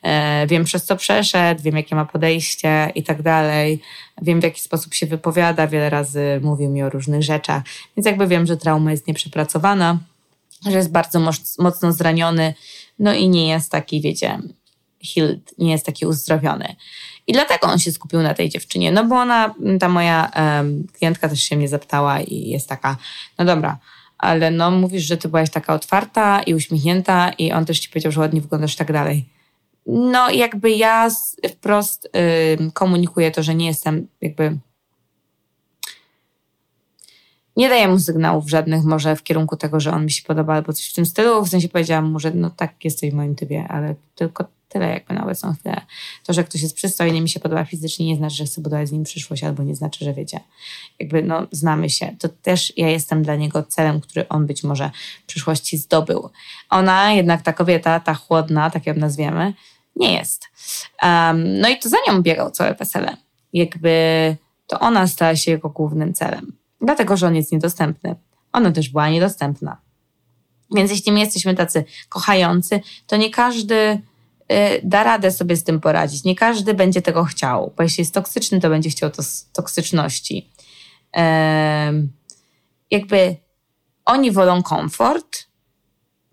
E, 0.02 0.48
wiem, 0.48 0.64
przez 0.64 0.86
co 0.86 0.96
przeszedł, 0.96 1.62
wiem, 1.62 1.78
jakie 1.78 1.96
ma 1.96 2.06
podejście 2.06 2.92
i 2.96 3.04
tak 3.04 3.22
dalej. 3.22 3.82
Wiem, 4.22 4.42
w 4.42 4.44
jaki 4.44 4.62
sposób 4.62 4.94
się 4.94 5.06
wypowiada. 5.06 5.68
Wiele 5.68 5.90
razy 5.90 6.40
mówił 6.44 6.70
mi 6.70 6.84
o 6.84 6.90
różnych 6.90 7.24
rzeczach. 7.24 7.64
Więc 7.98 8.06
jakby 8.06 8.28
wiem, 8.28 8.46
że 8.46 8.58
trauma 8.58 8.92
jest 8.92 9.08
nieprzepracowana, 9.08 9.98
że 10.66 10.78
jest 10.78 10.92
bardzo 10.92 11.20
mocno 11.60 11.92
zraniony, 11.94 12.54
no 13.00 13.14
i 13.14 13.30
nie 13.30 13.48
jest 13.48 13.72
taki, 13.72 14.02
wiecie, 14.02 14.40
healed, 15.14 15.58
nie 15.58 15.72
jest 15.72 15.86
taki 15.86 16.06
uzdrowiony. 16.06 16.76
I 17.28 17.34
dlatego 17.34 17.68
on 17.68 17.80
się 17.80 17.92
skupił 17.92 18.22
na 18.22 18.34
tej 18.34 18.50
dziewczynie, 18.50 18.92
no 18.92 19.04
bo 19.04 19.16
ona, 19.16 19.56
ta 19.80 19.90
moja 19.90 20.32
um, 20.36 20.88
klientka 20.98 21.30
też 21.30 21.44
się 21.44 21.56
mnie 21.58 21.68
zapytała 21.68 22.22
i 22.22 22.50
jest 22.50 22.70
taka, 22.70 22.98
no 23.38 23.46
dobra, 23.46 23.78
ale 24.20 24.52
no 24.52 24.72
mówisz, 24.72 25.04
że 25.04 25.18
ty 25.18 25.30
byłaś 25.30 25.50
taka 25.50 25.74
otwarta 25.74 26.44
i 26.44 26.54
uśmiechnięta 26.54 27.32
i 27.32 27.52
on 27.52 27.66
też 27.66 27.80
ci 27.80 27.90
powiedział, 27.90 28.12
że 28.12 28.20
ładnie 28.20 28.42
wyglądasz 28.42 28.74
i 28.74 28.78
tak 28.78 28.92
dalej. 28.92 29.26
no 29.88 30.30
jakby 30.30 30.72
ja 30.72 31.10
wprost 31.50 32.06
y, 32.06 32.72
komunikuję 32.72 33.32
to, 33.32 33.44
że 33.44 33.56
nie 33.56 33.68
jestem 33.68 34.08
jakby 34.22 34.58
nie 37.58 37.70
daję 37.70 37.88
mu 37.88 38.00
sygnałów 38.00 38.50
żadnych 38.50 38.84
może 38.84 39.16
w 39.16 39.24
kierunku 39.24 39.58
tego, 39.58 39.80
że 39.80 39.92
on 39.92 40.06
mi 40.06 40.12
się 40.12 40.24
podoba 40.24 40.54
albo 40.54 40.74
coś 40.74 40.90
w 40.90 40.94
tym 40.94 41.06
stylu. 41.06 41.44
W 41.44 41.50
sensie 41.50 41.70
powiedziałam 41.70 42.12
mu, 42.12 42.20
że 42.20 42.32
no 42.32 42.50
tak, 42.50 42.86
jesteś 42.86 43.12
w 43.12 43.14
moim 43.14 43.36
typie, 43.36 43.66
ale 43.70 43.96
tylko 44.16 44.46
tyle 44.70 44.90
jakby 44.90 45.14
na 45.14 45.24
obecną 45.24 45.56
chwilę. 45.56 45.82
To, 46.26 46.34
że 46.34 46.44
ktoś 46.44 46.62
jest 46.62 46.76
przystojny 46.76 47.22
mi 47.22 47.30
się 47.30 47.40
podoba 47.40 47.66
fizycznie 47.66 48.06
nie 48.06 48.16
znaczy, 48.16 48.36
że 48.36 48.46
chcę 48.46 48.62
budować 48.62 48.88
z 48.88 48.92
nim 48.92 49.04
przyszłość 49.04 49.44
albo 49.44 49.64
nie 49.64 49.76
znaczy, 49.76 50.06
że 50.06 50.14
wiecie. 50.14 50.40
Jakby 51.00 51.24
no 51.24 51.48
znamy 51.52 51.90
się. 51.90 52.16
To 52.20 52.30
też 52.30 52.74
ja 52.78 52.90
jestem 52.90 53.24
dla 53.24 53.36
niego 53.36 53.64
celem, 53.64 54.02
który 54.02 54.28
on 54.28 54.48
być 54.48 54.64
może 54.64 54.92
w 55.24 55.26
przyszłości 55.26 55.78
zdobył. 55.78 56.30
Ona 56.70 57.14
jednak 57.14 57.42
ta 57.42 57.54
kobieta, 57.54 58.00
ta 58.00 58.14
chłodna, 58.14 58.70
tak 58.70 58.86
ją 58.86 58.94
nazwiemy, 58.94 59.54
nie 59.96 60.14
jest. 60.14 60.46
Um, 61.04 61.60
no 61.60 61.70
i 61.70 61.80
to 61.80 61.90
za 61.90 61.98
nią 62.08 62.22
biegał 62.22 62.52
całe 62.52 62.76
wesele. 62.76 63.18
Jakby 63.54 64.36
to 64.68 64.80
ona 64.80 65.08
stała 65.08 65.36
się 65.36 65.52
jego 65.52 65.70
głównym 65.70 66.14
celem. 66.14 66.54
Dlatego, 66.82 67.18
że 67.18 67.28
on 67.28 67.36
jest 67.36 67.52
niedostępny. 67.52 68.16
Ona 68.52 68.72
też 68.72 68.90
była 68.90 69.10
niedostępna. 69.10 69.78
Więc 70.76 70.92
jeśli 70.92 71.12
my 71.12 71.20
jesteśmy 71.20 71.56
tacy 71.56 71.84
kochający, 72.10 72.82
to 73.08 73.18
nie 73.18 73.30
każdy 73.30 74.02
da 74.84 75.04
radę 75.04 75.32
sobie 75.32 75.56
z 75.56 75.64
tym 75.64 75.80
poradzić. 75.80 76.24
Nie 76.24 76.36
każdy 76.36 76.74
będzie 76.74 77.02
tego 77.02 77.24
chciał, 77.24 77.74
bo 77.78 77.84
jeśli 77.84 78.02
jest 78.02 78.14
toksyczny, 78.14 78.60
to 78.60 78.70
będzie 78.70 78.90
chciał 78.90 79.10
to 79.10 79.24
z 79.24 79.52
toksyczności. 79.52 80.52
Jakby 82.92 83.36
oni 84.06 84.32
wolą 84.32 84.64
komfort, 84.64 85.38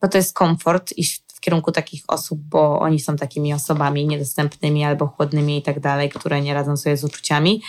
bo 0.01 0.09
to 0.09 0.19
jest 0.19 0.35
komfort 0.35 0.93
iść 0.97 1.23
w 1.35 1.41
kierunku 1.41 1.73
takich 1.73 2.03
osób, 2.09 2.41
bo 2.41 2.81
oni 2.81 3.01
są 3.01 3.17
takimi 3.17 3.55
osobami 3.55 4.07
niedostępnymi 4.07 4.85
albo 4.85 5.07
chłodnymi 5.07 5.59
i 5.59 5.63
tak 5.63 5.81
dalej, 5.81 6.09
które 6.09 6.41
nie 6.41 6.55
radzą 6.55 6.77
sobie 6.77 6.97
z 6.97 7.05
uczuciami. 7.05 7.63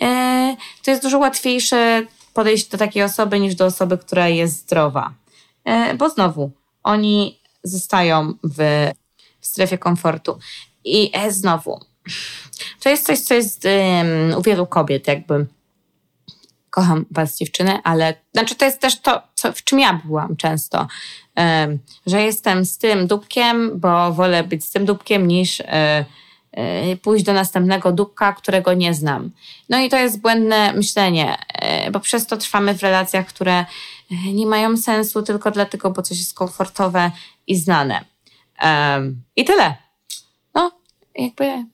E, 0.00 0.56
to 0.84 0.90
jest 0.90 1.02
dużo 1.02 1.18
łatwiejsze 1.18 2.06
podejść 2.34 2.68
do 2.68 2.78
takiej 2.78 3.02
osoby 3.02 3.40
niż 3.40 3.54
do 3.54 3.66
osoby, 3.66 3.98
która 3.98 4.28
jest 4.28 4.58
zdrowa. 4.58 5.14
E, 5.64 5.94
bo 5.94 6.10
znowu, 6.10 6.50
oni 6.82 7.40
zostają 7.62 8.34
w, 8.44 8.90
w 9.42 9.46
strefie 9.46 9.78
komfortu. 9.78 10.38
I 10.84 11.10
e, 11.14 11.32
znowu, 11.32 11.80
to 12.82 12.88
jest 12.88 13.06
coś, 13.06 13.18
co 13.18 13.34
jest 13.34 13.66
em, 13.66 14.38
u 14.38 14.42
wielu 14.42 14.66
kobiet, 14.66 15.06
jakby 15.06 15.46
kocham 16.70 17.04
was 17.10 17.38
dziewczyny, 17.38 17.78
ale 17.84 18.14
znaczy 18.32 18.54
to 18.54 18.64
jest 18.64 18.80
też 18.80 19.00
to, 19.00 19.22
co, 19.34 19.52
w 19.52 19.64
czym 19.64 19.78
ja 19.78 20.00
byłam 20.04 20.36
często, 20.36 20.86
em, 21.34 21.78
że 22.06 22.22
jestem 22.22 22.64
z 22.64 22.78
tym 22.78 23.06
dupkiem, 23.06 23.80
bo 23.80 24.12
wolę 24.12 24.44
być 24.44 24.64
z 24.64 24.70
tym 24.70 24.84
dupkiem 24.84 25.28
niż 25.28 25.60
e, 25.60 26.04
e, 26.52 26.96
pójść 26.96 27.24
do 27.24 27.32
następnego 27.32 27.92
dupka, 27.92 28.32
którego 28.32 28.74
nie 28.74 28.94
znam. 28.94 29.30
No 29.68 29.78
i 29.78 29.88
to 29.88 29.98
jest 29.98 30.20
błędne 30.20 30.72
myślenie, 30.72 31.36
e, 31.48 31.90
bo 31.90 32.00
przez 32.00 32.26
to 32.26 32.36
trwamy 32.36 32.74
w 32.74 32.82
relacjach, 32.82 33.26
które 33.26 33.64
nie 34.32 34.46
mają 34.46 34.76
sensu 34.76 35.22
tylko 35.22 35.50
dlatego, 35.50 35.90
bo 35.90 36.02
coś 36.02 36.18
jest 36.18 36.34
komfortowe 36.34 37.10
i 37.46 37.56
znane. 37.56 38.11
Em, 38.62 39.22
I 39.36 39.44
tyle. 39.44 39.76
No, 40.54 40.72
jakby 41.14 41.64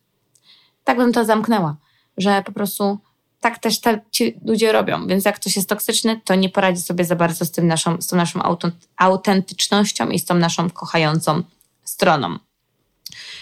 tak 0.84 0.96
bym 0.96 1.12
to 1.12 1.24
zamknęła, 1.24 1.76
że 2.16 2.42
po 2.42 2.52
prostu 2.52 2.98
tak 3.40 3.58
też 3.58 3.80
te, 3.80 4.00
ci 4.10 4.40
ludzie 4.44 4.72
robią. 4.72 5.06
Więc 5.06 5.24
jak 5.24 5.36
ktoś 5.36 5.56
jest 5.56 5.68
toksyczny, 5.68 6.20
to 6.24 6.34
nie 6.34 6.48
poradzi 6.48 6.82
sobie 6.82 7.04
za 7.04 7.16
bardzo 7.16 7.44
z, 7.44 7.50
tym 7.50 7.66
naszą, 7.66 8.00
z 8.00 8.06
tą 8.06 8.16
naszą 8.16 8.40
autent- 8.40 8.88
autentycznością 8.96 10.08
i 10.08 10.18
z 10.18 10.24
tą 10.24 10.34
naszą 10.34 10.70
kochającą 10.70 11.42
stroną. 11.84 12.38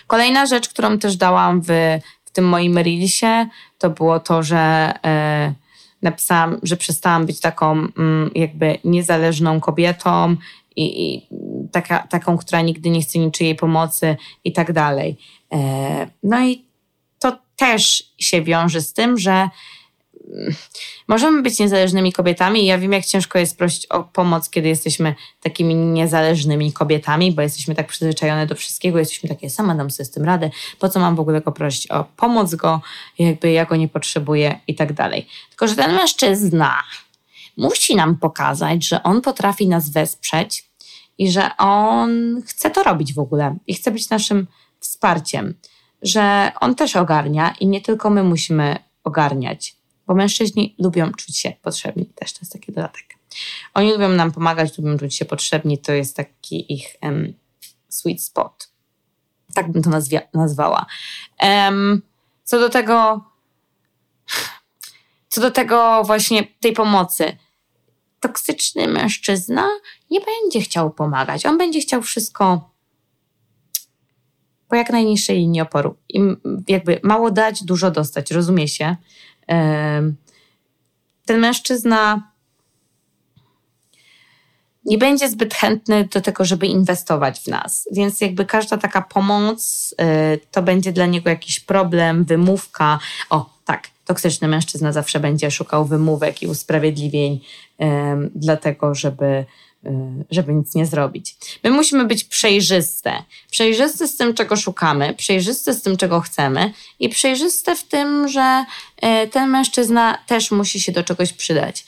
Kolejna 0.07 0.47
rzecz, 0.47 0.69
którą 0.69 0.99
też 0.99 1.17
dałam 1.17 1.61
w, 1.61 1.67
w 2.25 2.31
tym 2.31 2.45
moim 2.49 2.79
reelsie, 2.79 3.47
to 3.79 3.91
było 3.91 4.21
to, 4.21 4.43
że 4.43 4.93
e, 5.05 5.55
napisałam, 6.03 6.59
że 6.63 6.77
przestałam 6.77 7.27
być 7.27 7.41
taką 7.41 7.73
mm, 7.73 8.31
jakby 8.35 8.79
niezależną 8.85 9.61
kobietą 9.61 10.37
i, 10.77 11.15
i 11.15 11.27
taka, 11.83 11.99
taką, 11.99 12.39
która 12.39 12.61
nigdy 12.61 12.91
nie 12.91 13.03
chce 13.03 13.19
niczyjej 13.19 13.55
pomocy 13.55 14.17
i 14.45 14.53
tak 14.53 14.73
dalej. 14.73 15.17
E, 15.53 16.11
no 16.23 16.47
i 16.47 16.65
to 17.19 17.39
też 17.57 18.13
się 18.19 18.43
wiąże 18.43 18.81
z 18.81 18.93
tym, 18.93 19.19
że 19.19 19.49
możemy 21.09 21.43
być 21.43 21.59
niezależnymi 21.59 22.13
kobietami 22.13 22.63
i 22.63 22.67
ja 22.67 22.79
wiem, 22.79 22.93
jak 22.93 23.05
ciężko 23.05 23.39
jest 23.39 23.59
prosić 23.59 23.87
o 23.87 24.05
pomoc, 24.05 24.51
kiedy 24.51 24.69
jesteśmy 24.69 25.15
takimi 25.43 25.75
niezależnymi 25.75 26.73
kobietami, 26.73 27.33
bo 27.33 27.43
jesteśmy 27.43 27.75
tak 27.75 27.87
przyzwyczajone 27.87 28.47
do 28.47 28.55
wszystkiego, 28.55 28.99
jesteśmy 28.99 29.29
takie, 29.29 29.51
sama 29.51 29.75
dam 29.75 29.91
sobie 29.91 30.05
z 30.05 30.11
tym 30.11 30.25
radę, 30.25 30.51
po 30.79 30.89
co 30.89 31.01
mam 31.01 31.17
w 31.17 31.21
ogóle 31.21 31.41
go 31.41 31.53
prosić 31.53 31.91
o 31.91 32.05
pomoc 32.17 32.55
go, 32.55 32.81
jakby 33.19 33.51
ja 33.51 33.65
go 33.65 33.77
nie 33.77 33.89
potrzebuję 33.89 34.61
i 34.67 34.75
tak 34.75 34.93
dalej. 34.93 35.27
Tylko, 35.49 35.69
że 35.69 35.77
ten 35.77 35.95
mężczyzna 35.95 36.83
musi 37.57 37.97
nam 37.97 38.17
pokazać, 38.17 38.89
że 38.89 39.03
on 39.03 39.23
potrafi 39.23 39.69
nas 39.69 39.91
wesprzeć 39.91 40.66
i 41.19 41.31
że 41.31 41.57
on 41.57 42.43
chce 42.47 42.71
to 42.71 42.83
robić 42.83 43.15
w 43.15 43.19
ogóle 43.19 43.57
i 43.67 43.75
chce 43.75 43.91
być 43.91 44.11
naszym 44.11 44.47
wsparciem, 44.81 45.55
że 46.03 46.53
on 46.61 46.75
też 46.75 46.97
ogarnia 46.97 47.55
i 47.61 47.67
nie 47.67 47.81
tylko 47.81 48.11
my 48.11 48.23
musimy 48.23 48.77
ogarniać, 49.05 49.77
bo 50.07 50.15
mężczyźni 50.15 50.75
lubią 50.79 51.13
czuć 51.13 51.39
się 51.39 51.53
potrzebni, 51.63 52.07
też 52.07 52.33
to 52.33 52.39
jest 52.43 52.53
taki 52.53 52.73
dodatek. 52.73 53.05
Oni 53.75 53.93
lubią 53.93 54.09
nam 54.09 54.33
pomagać, 54.33 54.79
lubią 54.79 54.99
czuć 54.99 55.15
się 55.15 55.25
potrzebni, 55.25 55.79
to 55.79 55.93
jest 55.93 56.17
taki 56.17 56.73
ich 56.73 56.97
em, 57.01 57.35
sweet 57.89 58.23
spot. 58.23 58.69
Tak 59.55 59.73
bym 59.73 59.83
to 59.83 59.91
nazwia- 59.91 60.29
nazwała. 60.35 60.87
Em, 61.39 62.03
co 62.45 62.59
do 62.61 62.69
tego, 62.69 63.25
co 65.29 65.41
do 65.41 65.51
tego 65.51 66.03
właśnie 66.05 66.47
tej 66.61 66.73
pomocy, 66.73 67.37
toksyczny 68.21 68.89
mężczyzna 68.89 69.69
nie 70.11 70.21
będzie 70.21 70.61
chciał 70.61 70.91
pomagać. 70.91 71.47
On 71.47 71.59
będzie 71.59 71.81
chciał 71.81 72.03
wszystko 72.03 72.71
po 74.69 74.77
jak 74.77 74.91
najniższej 74.91 75.37
linii 75.37 75.61
oporu. 75.61 75.97
I 76.09 76.21
jakby 76.69 77.01
mało 77.03 77.31
dać, 77.31 77.65
dużo 77.65 77.91
dostać, 77.91 78.31
rozumie 78.31 78.69
się. 78.69 78.97
Ten 81.27 81.39
mężczyzna 81.39 82.33
nie 84.85 84.99
będzie 84.99 85.29
zbyt 85.29 85.55
chętny 85.55 86.09
do 86.13 86.21
tego, 86.21 86.45
żeby 86.45 86.67
inwestować 86.67 87.41
w 87.41 87.47
nas. 87.47 87.89
Więc 87.93 88.21
jakby 88.21 88.45
każda 88.45 88.77
taka 88.77 89.03
pomoc 89.03 89.95
y, 90.35 90.41
to 90.51 90.63
będzie 90.63 90.93
dla 90.93 91.07
niego 91.07 91.31
jakiś 91.31 91.61
problem, 91.61 92.25
wymówka. 92.25 92.99
O, 93.31 93.56
tak, 93.67 93.89
toksyczny 94.05 94.49
mężczyzna 94.49 94.93
zawsze 94.93 95.21
będzie 95.21 95.51
szukał 95.51 95.85
wymówek 95.85 96.43
i 96.43 96.47
usprawiedliwień 96.47 97.41
em, 97.79 98.31
dlatego, 98.35 98.95
żeby, 98.95 99.45
y, 99.87 99.91
żeby 100.31 100.55
nic 100.55 100.75
nie 100.75 100.87
zrobić. 100.87 101.37
My 101.65 101.71
musimy 101.71 102.05
być 102.05 102.25
przejrzyste. 102.25 103.23
Przejrzyste 103.51 104.09
z 104.09 104.17
tym, 104.17 104.35
czego 104.35 104.57
szukamy, 104.57 105.15
przejrzyste 105.15 105.75
z 105.75 105.83
tym, 105.83 105.97
czego 105.97 106.21
chcemy 106.21 106.73
i 106.99 107.09
przejrzyste 107.09 107.77
w 107.77 107.85
tym, 107.85 108.29
że 108.29 108.65
y, 109.25 109.29
ten 109.29 109.51
mężczyzna 109.51 110.19
też 110.27 110.51
musi 110.51 110.81
się 110.81 110.93
do 110.93 111.05
czegoś 111.05 111.33
przydać. 111.33 111.85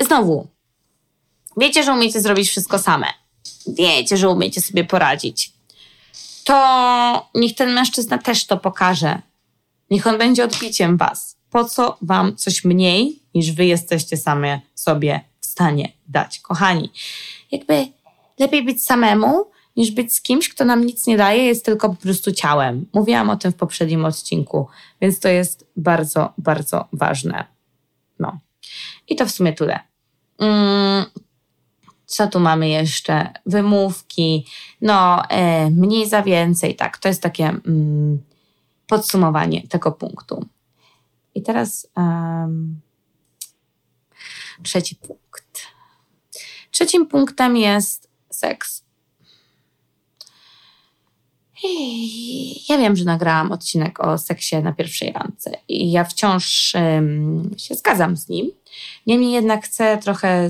Znowu, 0.00 0.46
wiecie, 1.56 1.84
że 1.84 1.92
umiecie 1.92 2.20
zrobić 2.20 2.48
wszystko 2.48 2.78
same. 2.78 3.06
Wiecie, 3.66 4.16
że 4.16 4.28
umiecie 4.28 4.60
sobie 4.60 4.84
poradzić. 4.84 5.52
To 6.44 7.28
niech 7.34 7.54
ten 7.54 7.72
mężczyzna 7.72 8.18
też 8.18 8.46
to 8.46 8.56
pokaże. 8.56 9.29
Niech 9.90 10.06
on 10.06 10.18
będzie 10.18 10.44
odbiciem 10.44 10.96
was. 10.96 11.36
Po 11.50 11.64
co 11.64 11.98
wam 12.02 12.36
coś 12.36 12.64
mniej, 12.64 13.22
niż 13.34 13.52
wy 13.52 13.64
jesteście 13.64 14.16
same 14.16 14.60
sobie 14.74 15.20
w 15.40 15.46
stanie 15.46 15.92
dać? 16.08 16.38
Kochani, 16.38 16.90
jakby 17.52 17.86
lepiej 18.38 18.64
być 18.64 18.84
samemu, 18.84 19.50
niż 19.76 19.90
być 19.90 20.14
z 20.14 20.22
kimś, 20.22 20.48
kto 20.48 20.64
nam 20.64 20.84
nic 20.84 21.06
nie 21.06 21.16
daje, 21.16 21.44
jest 21.44 21.64
tylko 21.64 21.88
po 21.88 21.96
prostu 21.96 22.32
ciałem. 22.32 22.86
Mówiłam 22.92 23.30
o 23.30 23.36
tym 23.36 23.52
w 23.52 23.56
poprzednim 23.56 24.04
odcinku, 24.04 24.68
więc 25.00 25.20
to 25.20 25.28
jest 25.28 25.66
bardzo, 25.76 26.32
bardzo 26.38 26.88
ważne. 26.92 27.44
No. 28.18 28.38
I 29.08 29.16
to 29.16 29.26
w 29.26 29.30
sumie 29.30 29.52
tyle. 29.52 29.80
Mm, 30.38 31.04
co 32.06 32.26
tu 32.26 32.40
mamy 32.40 32.68
jeszcze? 32.68 33.32
Wymówki, 33.46 34.46
no 34.80 35.22
e, 35.28 35.70
mniej 35.70 36.08
za 36.08 36.22
więcej, 36.22 36.76
tak. 36.76 36.98
To 36.98 37.08
jest 37.08 37.22
takie 37.22 37.48
mm, 37.48 38.22
podsumowanie 38.90 39.68
tego 39.68 39.92
punktu. 39.92 40.46
I 41.34 41.42
teraz 41.42 41.86
em, 41.96 42.80
trzeci 44.62 44.96
punkt. 44.96 45.66
Trzecim 46.70 47.06
punktem 47.06 47.56
jest 47.56 48.10
seks. 48.30 48.84
Ja 52.68 52.78
wiem, 52.78 52.96
że 52.96 53.04
nagrałam 53.04 53.52
odcinek 53.52 54.00
o 54.00 54.18
seksie 54.18 54.56
na 54.56 54.72
pierwszej 54.72 55.12
randce 55.12 55.50
i 55.68 55.90
ja 55.90 56.04
wciąż 56.04 56.74
em, 56.74 57.50
się 57.56 57.74
zgadzam 57.74 58.16
z 58.16 58.28
nim. 58.28 58.50
Niemniej 59.06 59.32
jednak 59.32 59.64
chcę 59.64 59.98
trochę 59.98 60.48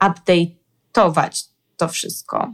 update'ować 0.00 1.48
to 1.76 1.88
wszystko. 1.88 2.52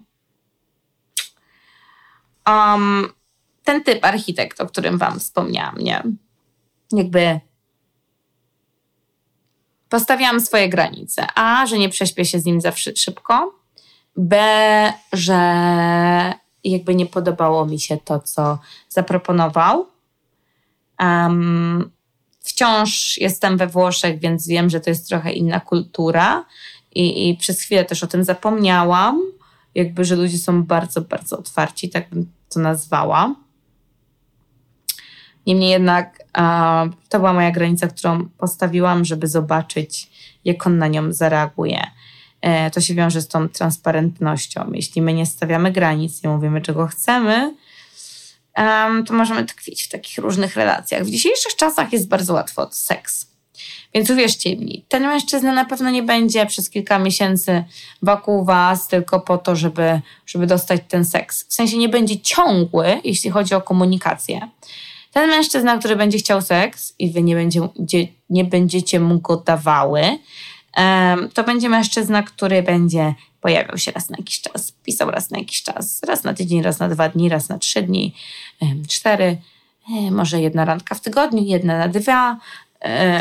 Um, 2.46 3.12
ten 3.64 3.84
typ 3.84 4.04
architekt, 4.04 4.60
o 4.60 4.66
którym 4.66 4.98
wam 4.98 5.20
wspomniałam, 5.20 5.78
nie? 5.78 6.02
Jakby 6.92 7.40
postawiłam 9.88 10.40
swoje 10.40 10.68
granice. 10.68 11.26
A, 11.34 11.66
że 11.66 11.78
nie 11.78 11.88
prześpię 11.88 12.24
się 12.24 12.40
z 12.40 12.44
nim 12.44 12.60
za 12.60 12.72
szybko. 12.76 13.54
B, 14.16 14.36
że 15.12 15.34
jakby 16.64 16.94
nie 16.94 17.06
podobało 17.06 17.66
mi 17.66 17.80
się 17.80 17.98
to, 18.04 18.20
co 18.20 18.58
zaproponował. 18.88 19.86
Um, 21.00 21.90
wciąż 22.40 23.18
jestem 23.18 23.56
we 23.56 23.66
Włoszech, 23.66 24.18
więc 24.18 24.46
wiem, 24.46 24.70
że 24.70 24.80
to 24.80 24.90
jest 24.90 25.08
trochę 25.08 25.32
inna 25.32 25.60
kultura 25.60 26.44
i, 26.94 27.28
i 27.28 27.36
przez 27.36 27.60
chwilę 27.60 27.84
też 27.84 28.04
o 28.04 28.06
tym 28.06 28.24
zapomniałam. 28.24 29.20
Jakby, 29.74 30.04
że 30.04 30.16
ludzie 30.16 30.38
są 30.38 30.62
bardzo, 30.62 31.00
bardzo 31.00 31.38
otwarci, 31.38 31.90
tak 31.90 32.10
bym 32.10 32.32
to 32.48 32.60
nazwała. 32.60 33.34
Niemniej 35.50 35.70
jednak 35.70 36.18
to 37.08 37.18
była 37.18 37.32
moja 37.32 37.50
granica, 37.50 37.88
którą 37.88 38.28
postawiłam, 38.28 39.04
żeby 39.04 39.26
zobaczyć, 39.26 40.10
jak 40.44 40.66
on 40.66 40.78
na 40.78 40.88
nią 40.88 41.12
zareaguje. 41.12 41.86
E, 42.40 42.70
to 42.70 42.80
się 42.80 42.94
wiąże 42.94 43.20
z 43.20 43.28
tą 43.28 43.48
transparentnością. 43.48 44.70
Jeśli 44.72 45.02
my 45.02 45.14
nie 45.14 45.26
stawiamy 45.26 45.72
granic, 45.72 46.22
nie 46.22 46.30
mówimy, 46.30 46.60
czego 46.60 46.86
chcemy, 46.86 47.54
to 49.06 49.14
możemy 49.14 49.44
tkwić 49.44 49.82
w 49.82 49.88
takich 49.88 50.18
różnych 50.18 50.56
relacjach. 50.56 51.04
W 51.04 51.10
dzisiejszych 51.10 51.56
czasach 51.56 51.92
jest 51.92 52.08
bardzo 52.08 52.34
łatwo 52.34 52.68
seks. 52.70 53.26
Więc 53.94 54.10
uwierzcie 54.10 54.56
mi, 54.56 54.84
ten 54.88 55.02
mężczyzna 55.02 55.52
na 55.52 55.64
pewno 55.64 55.90
nie 55.90 56.02
będzie 56.02 56.46
przez 56.46 56.70
kilka 56.70 56.98
miesięcy 56.98 57.64
wokół 58.02 58.44
was 58.44 58.88
tylko 58.88 59.20
po 59.20 59.38
to, 59.38 59.56
żeby, 59.56 60.00
żeby 60.26 60.46
dostać 60.46 60.80
ten 60.88 61.04
seks. 61.04 61.44
W 61.48 61.54
sensie 61.54 61.78
nie 61.78 61.88
będzie 61.88 62.20
ciągły, 62.20 63.00
jeśli 63.04 63.30
chodzi 63.30 63.54
o 63.54 63.60
komunikację. 63.60 64.48
Ten 65.12 65.30
mężczyzna, 65.30 65.78
który 65.78 65.96
będzie 65.96 66.18
chciał 66.18 66.42
seks 66.42 66.94
i 66.98 67.10
wy 67.10 67.22
nie, 67.22 67.34
będzie, 67.34 67.60
nie 68.30 68.44
będziecie 68.44 69.00
mu 69.00 69.20
go 69.20 69.36
dawały, 69.36 70.02
to 71.34 71.44
będzie 71.44 71.68
mężczyzna, 71.68 72.22
który 72.22 72.62
będzie 72.62 73.14
pojawiał 73.40 73.78
się 73.78 73.90
raz 73.90 74.10
na 74.10 74.16
jakiś 74.18 74.40
czas, 74.40 74.72
pisał 74.72 75.10
raz 75.10 75.30
na 75.30 75.38
jakiś 75.38 75.62
czas, 75.62 76.02
raz 76.02 76.24
na 76.24 76.34
tydzień, 76.34 76.62
raz 76.62 76.78
na 76.78 76.88
dwa 76.88 77.08
dni, 77.08 77.28
raz 77.28 77.48
na 77.48 77.58
trzy 77.58 77.82
dni, 77.82 78.14
cztery, 78.88 79.36
może 80.10 80.40
jedna 80.40 80.64
randka 80.64 80.94
w 80.94 81.00
tygodniu, 81.00 81.42
jedna 81.42 81.78
na 81.78 81.88
dwa. 81.88 82.38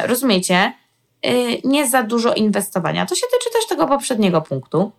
Rozumiecie? 0.04 0.74
E, 1.22 1.32
nie 1.64 1.90
za 1.90 2.04
dużo 2.04 2.34
inwestowania. 2.34 3.06
To 3.06 3.16
się 3.16 3.26
tyczy 3.32 3.54
też 3.54 3.68
tego 3.68 3.88
poprzedniego 3.88 4.42
punktu. 4.42 4.92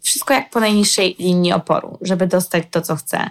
Wszystko 0.00 0.34
jak 0.34 0.50
po 0.50 0.60
najniższej 0.60 1.16
linii 1.18 1.52
oporu, 1.52 1.98
żeby 2.00 2.26
dostać 2.26 2.64
to, 2.70 2.82
co 2.82 2.96
chce. 2.96 3.30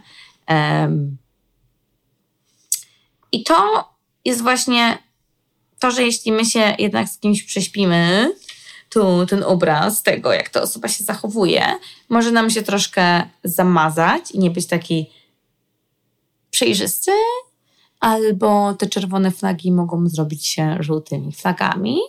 I 3.34 3.44
to 3.44 3.90
jest 4.26 4.42
właśnie 4.42 4.98
to, 5.80 5.92
że 5.92 6.04
jeśli 6.04 6.32
my 6.32 6.46
się 6.46 6.76
jednak 6.80 7.10
z 7.10 7.18
kimś 7.18 7.44
prześpimy, 7.44 8.32
tu 8.90 9.26
ten 9.26 9.44
obraz 9.44 10.04
tego, 10.04 10.34
jak 10.34 10.50
ta 10.50 10.62
osoba 10.62 10.88
się 10.88 11.04
zachowuje, 11.04 11.66
może 12.10 12.32
nam 12.32 12.50
się 12.50 12.62
troszkę 12.62 13.24
zamazać 13.44 14.32
i 14.32 14.40
nie 14.40 14.52
być 14.52 14.68
taki 14.68 15.10
przejrzysty, 16.52 17.12
albo 18.00 18.74
te 18.74 18.88
czerwone 18.88 19.32
flagi 19.32 19.72
mogą 19.72 20.08
zrobić 20.10 20.48
się 20.48 20.78
żółtymi 20.80 21.32
flagami. 21.32 22.00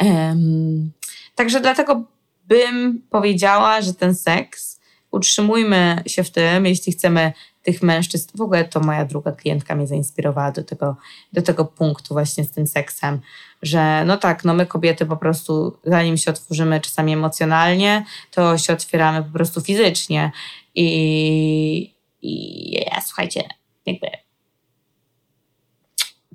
Um, 0.00 0.92
także 1.34 1.60
dlatego 1.60 2.02
bym 2.44 3.02
powiedziała, 3.10 3.82
że 3.82 3.94
ten 3.94 4.14
seks, 4.14 4.80
utrzymujmy 5.10 6.02
się 6.06 6.24
w 6.24 6.30
tym, 6.30 6.66
jeśli 6.66 6.92
chcemy 6.92 7.32
tych 7.68 7.82
mężczyzn. 7.82 8.28
W 8.34 8.40
ogóle 8.40 8.64
to 8.64 8.80
moja 8.80 9.04
druga 9.04 9.32
klientka 9.32 9.74
mnie 9.74 9.86
zainspirowała 9.86 10.52
do 10.52 10.64
tego, 10.64 10.96
do 11.32 11.42
tego 11.42 11.64
punktu 11.64 12.14
właśnie 12.14 12.44
z 12.44 12.50
tym 12.50 12.66
seksem, 12.66 13.20
że 13.62 14.04
no 14.04 14.16
tak, 14.16 14.44
no 14.44 14.54
my 14.54 14.66
kobiety 14.66 15.06
po 15.06 15.16
prostu 15.16 15.78
zanim 15.84 16.16
się 16.16 16.30
otworzymy 16.30 16.80
czasami 16.80 17.12
emocjonalnie, 17.12 18.04
to 18.30 18.58
się 18.58 18.72
otwieramy 18.72 19.22
po 19.24 19.32
prostu 19.32 19.60
fizycznie 19.60 20.32
i, 20.74 21.94
i 22.22 22.70
ja, 22.72 23.00
słuchajcie, 23.00 23.44
jakby 23.86 24.06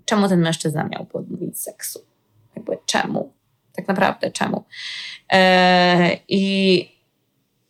czemu 0.06 0.30
ten 0.30 0.42
mężczyzna 0.42 0.84
miał 0.84 1.06
podmówić 1.06 1.60
seksu? 1.60 2.00
Jakby 2.56 2.78
czemu? 2.86 3.34
Tak 3.76 3.88
naprawdę 3.88 4.32
czemu? 4.32 4.64
Yy, 5.32 5.40
I 6.28 6.93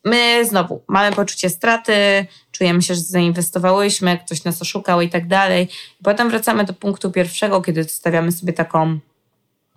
my 0.06 0.46
znowu 0.46 0.84
mamy 0.88 1.16
poczucie 1.16 1.50
straty, 1.50 2.26
czujemy 2.52 2.82
się, 2.82 2.96
że 2.96 3.02
zainwestowałyśmy, 3.02 4.18
ktoś 4.18 4.44
nas 4.44 4.62
oszukał 4.62 5.02
i 5.02 5.10
tak 5.10 5.28
dalej. 5.28 5.68
Potem 6.04 6.30
wracamy 6.30 6.66
do 6.66 6.74
punktu 6.74 7.12
pierwszego, 7.12 7.62
kiedy 7.62 7.84
stawiamy 7.84 8.32
sobie 8.32 8.54
taką 8.54 9.00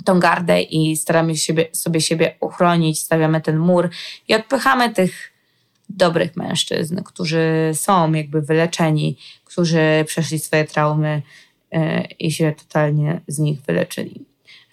tą 0.04 0.20
gardę 0.20 0.62
i 0.62 0.96
staramy 0.96 1.36
się 1.36 1.54
sobie 1.72 2.00
siebie 2.00 2.34
uchronić, 2.40 3.00
stawiamy 3.00 3.40
ten 3.40 3.58
mur 3.58 3.90
i 4.28 4.34
odpychamy 4.34 4.94
tych 4.94 5.32
dobrych 5.88 6.36
mężczyzn, 6.36 7.02
którzy 7.02 7.70
są 7.74 8.12
jakby 8.12 8.42
wyleczeni, 8.42 9.18
którzy 9.44 10.04
przeszli 10.06 10.38
swoje 10.38 10.64
traumy 10.64 11.22
yy, 11.72 12.02
i 12.18 12.32
się 12.32 12.52
totalnie 12.52 13.20
z 13.28 13.38
nich 13.38 13.60
wyleczyli. 13.60 14.24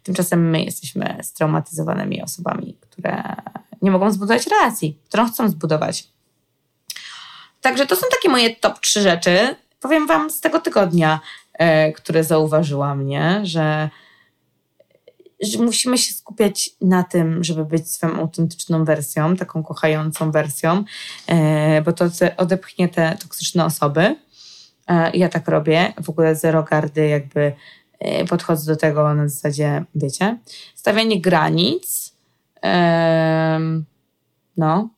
Tymczasem 0.03 0.49
my 0.49 0.63
jesteśmy 0.63 1.17
straumatyzowanymi 1.21 2.21
osobami, 2.21 2.77
które 2.79 3.23
nie 3.83 3.91
mogą 3.91 4.11
zbudować 4.11 4.47
relacji, 4.47 4.99
którą 5.05 5.31
chcą 5.31 5.49
zbudować. 5.49 6.07
Także 7.61 7.85
to 7.85 7.95
są 7.95 8.01
takie 8.11 8.29
moje 8.29 8.55
top 8.55 8.79
trzy 8.79 9.01
rzeczy. 9.01 9.55
Powiem 9.79 10.07
Wam 10.07 10.29
z 10.29 10.39
tego 10.39 10.59
tygodnia, 10.59 11.19
e, 11.53 11.91
które 11.91 12.23
zauważyłam, 12.23 13.07
nie? 13.07 13.41
Że, 13.43 13.89
że 15.41 15.57
musimy 15.57 15.97
się 15.97 16.13
skupiać 16.13 16.69
na 16.81 17.03
tym, 17.03 17.43
żeby 17.43 17.65
być 17.65 17.91
swoją 17.91 18.15
autentyczną 18.15 18.85
wersją, 18.85 19.35
taką 19.35 19.63
kochającą 19.63 20.31
wersją, 20.31 20.83
e, 21.27 21.81
bo 21.81 21.93
to 21.93 22.05
odepchnie 22.37 22.89
te 22.89 23.17
toksyczne 23.21 23.65
osoby. 23.65 24.15
E, 24.87 25.11
ja 25.17 25.29
tak 25.29 25.47
robię, 25.47 25.93
w 26.03 26.09
ogóle 26.09 26.35
zero 26.35 26.63
gardy, 26.63 27.07
jakby 27.07 27.53
e, 27.99 28.25
podchodzę 28.25 28.73
do 28.73 28.79
tego 28.79 29.13
na 29.13 29.29
zasadzie, 29.29 29.85
wiecie, 29.95 30.37
stawianie 30.75 31.21
granic, 31.21 32.02
no, 34.57 34.89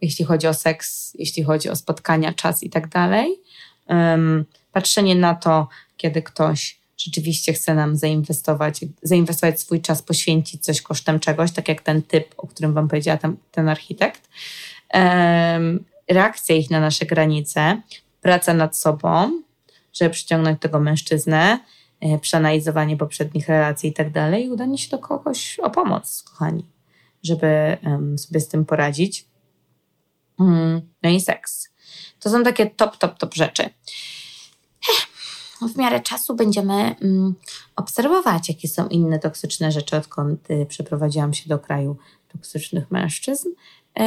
jeśli 0.00 0.24
chodzi 0.24 0.46
o 0.46 0.54
seks, 0.54 1.14
jeśli 1.18 1.42
chodzi 1.42 1.70
o 1.70 1.76
spotkania, 1.76 2.32
czas 2.32 2.62
i 2.62 2.70
tak 2.70 2.88
dalej. 2.88 3.40
Patrzenie 4.72 5.14
na 5.14 5.34
to, 5.34 5.68
kiedy 5.96 6.22
ktoś 6.22 6.78
rzeczywiście 6.96 7.52
chce 7.52 7.74
nam 7.74 7.96
zainwestować, 7.96 8.80
zainwestować 9.02 9.60
swój 9.60 9.80
czas, 9.80 10.02
poświęcić 10.02 10.64
coś 10.64 10.82
kosztem 10.82 11.20
czegoś, 11.20 11.52
tak 11.52 11.68
jak 11.68 11.82
ten 11.82 12.02
typ, 12.02 12.34
o 12.36 12.46
którym 12.46 12.74
Wam 12.74 12.88
powiedziała 12.88 13.18
ten, 13.18 13.36
ten 13.50 13.68
architekt. 13.68 14.28
Reakcja 16.10 16.56
ich 16.56 16.70
na 16.70 16.80
nasze 16.80 17.06
granice, 17.06 17.82
praca 18.20 18.54
nad 18.54 18.76
sobą, 18.76 19.42
żeby 19.92 20.10
przyciągnąć 20.10 20.60
tego 20.60 20.80
mężczyznę, 20.80 21.58
e, 22.00 22.18
przeanalizowanie 22.18 22.96
poprzednich 22.96 23.48
relacji 23.48 23.90
i 23.90 23.92
tak 23.92 24.10
dalej, 24.10 24.50
udanie 24.50 24.78
się 24.78 24.90
do 24.90 24.98
kogoś 24.98 25.58
o 25.58 25.70
pomoc, 25.70 26.22
kochani 26.22 26.73
żeby 27.24 27.76
sobie 28.16 28.40
z 28.40 28.48
tym 28.48 28.64
poradzić. 28.64 29.26
Mm, 30.40 30.80
no 31.02 31.10
i 31.10 31.20
seks. 31.20 31.68
To 32.20 32.30
są 32.30 32.42
takie 32.42 32.70
top, 32.70 32.96
top, 32.96 33.18
top 33.18 33.34
rzeczy. 33.34 33.70
W 35.74 35.76
miarę 35.76 36.00
czasu 36.00 36.34
będziemy 36.34 36.74
mm, 36.74 37.34
obserwować, 37.76 38.48
jakie 38.48 38.68
są 38.68 38.88
inne 38.88 39.18
toksyczne 39.18 39.72
rzeczy, 39.72 39.96
odkąd 39.96 40.50
y, 40.50 40.66
przeprowadziłam 40.66 41.34
się 41.34 41.48
do 41.48 41.58
kraju 41.58 41.96
toksycznych 42.32 42.90
mężczyzn. 42.90 43.48
E, 43.98 44.04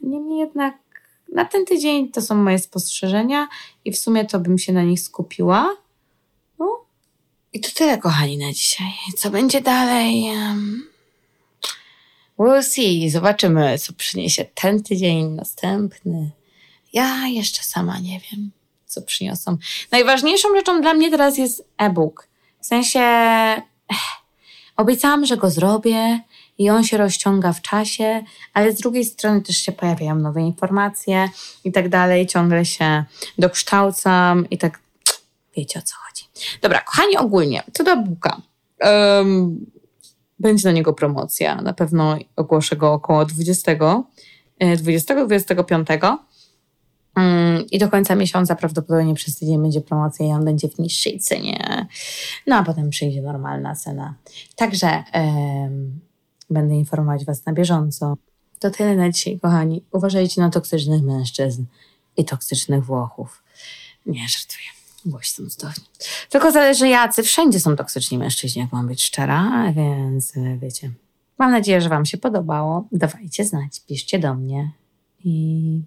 niemniej 0.00 0.38
jednak 0.38 0.74
na 1.32 1.44
ten 1.44 1.64
tydzień 1.64 2.12
to 2.12 2.22
są 2.22 2.34
moje 2.34 2.58
spostrzeżenia 2.58 3.48
i 3.84 3.92
w 3.92 3.98
sumie 3.98 4.24
to 4.24 4.40
bym 4.40 4.58
się 4.58 4.72
na 4.72 4.82
nich 4.82 5.00
skupiła. 5.00 5.76
No 6.58 6.84
i 7.52 7.60
to 7.60 7.68
tyle, 7.74 7.98
kochani, 7.98 8.38
na 8.38 8.52
dzisiaj. 8.52 8.92
Co 9.16 9.30
będzie 9.30 9.60
dalej? 9.60 10.26
We'll 12.38 12.62
see. 12.62 13.10
Zobaczymy, 13.10 13.78
co 13.78 13.92
przyniesie 13.92 14.44
ten 14.44 14.82
tydzień, 14.82 15.28
następny. 15.28 16.30
Ja 16.92 17.26
jeszcze 17.26 17.62
sama 17.62 17.98
nie 17.98 18.20
wiem, 18.20 18.50
co 18.86 19.02
przyniosą. 19.02 19.56
Najważniejszą 19.92 20.48
rzeczą 20.56 20.80
dla 20.80 20.94
mnie 20.94 21.10
teraz 21.10 21.38
jest 21.38 21.68
e-book. 21.78 22.28
W 22.60 22.66
sensie 22.66 23.00
ech, 23.00 23.98
obiecałam, 24.76 25.26
że 25.26 25.36
go 25.36 25.50
zrobię 25.50 26.20
i 26.58 26.70
on 26.70 26.84
się 26.84 26.96
rozciąga 26.96 27.52
w 27.52 27.62
czasie, 27.62 28.24
ale 28.52 28.72
z 28.72 28.80
drugiej 28.80 29.04
strony 29.04 29.42
też 29.42 29.56
się 29.56 29.72
pojawiają 29.72 30.14
nowe 30.14 30.42
informacje 30.42 31.28
i 31.64 31.72
tak 31.72 31.88
dalej. 31.88 32.26
Ciągle 32.26 32.64
się 32.64 33.04
dokształcam 33.38 34.50
i 34.50 34.58
tak 34.58 34.80
wiecie 35.56 35.78
o 35.78 35.82
co 35.82 35.94
chodzi. 35.96 36.24
Dobra, 36.62 36.80
kochani, 36.80 37.16
ogólnie, 37.16 37.62
co 37.72 37.84
do 37.84 37.90
e-booka. 37.92 38.40
Um, 38.80 39.66
będzie 40.38 40.68
na 40.68 40.72
niego 40.72 40.92
promocja. 40.92 41.62
Na 41.62 41.72
pewno 41.72 42.16
ogłoszę 42.36 42.76
go 42.76 42.92
około 42.92 43.24
20, 43.24 43.76
20 44.76 45.24
25. 45.24 45.88
Mm, 47.14 47.64
I 47.70 47.78
do 47.78 47.88
końca 47.88 48.14
miesiąca 48.14 48.54
prawdopodobnie 48.54 49.14
przez 49.14 49.36
tydzień 49.36 49.62
będzie 49.62 49.80
promocja 49.80 50.26
i 50.26 50.28
on 50.28 50.44
będzie 50.44 50.68
w 50.68 50.78
niższej 50.78 51.18
cenie. 51.18 51.86
No 52.46 52.56
a 52.56 52.62
potem 52.62 52.90
przyjdzie 52.90 53.22
normalna 53.22 53.74
cena. 53.74 54.14
Także 54.56 55.04
em, 55.12 56.00
będę 56.50 56.74
informować 56.74 57.24
Was 57.24 57.46
na 57.46 57.52
bieżąco. 57.52 58.14
To 58.58 58.70
tyle 58.70 58.96
na 58.96 59.10
dzisiaj, 59.10 59.40
kochani. 59.40 59.84
Uważajcie 59.92 60.40
na 60.40 60.50
toksycznych 60.50 61.02
mężczyzn 61.02 61.64
i 62.16 62.24
toksycznych 62.24 62.84
Włochów. 62.84 63.42
Nie, 64.06 64.28
żartuję. 64.28 64.83
Są 65.22 65.50
cudowni. 65.50 65.84
Tylko 66.30 66.52
zależy 66.52 66.88
jacy. 66.88 67.22
Wszędzie 67.22 67.60
są 67.60 67.76
toksyczni 67.76 68.18
mężczyźni, 68.18 68.62
jak 68.62 68.72
mam 68.72 68.88
być 68.88 69.04
szczera, 69.04 69.72
więc 69.72 70.36
e, 70.36 70.58
wiecie. 70.58 70.90
Mam 71.38 71.50
nadzieję, 71.50 71.80
że 71.80 71.88
Wam 71.88 72.06
się 72.06 72.18
podobało. 72.18 72.88
Dawajcie 72.92 73.44
znać, 73.44 73.80
piszcie 73.88 74.18
do 74.18 74.34
mnie 74.34 74.70
i 75.24 75.82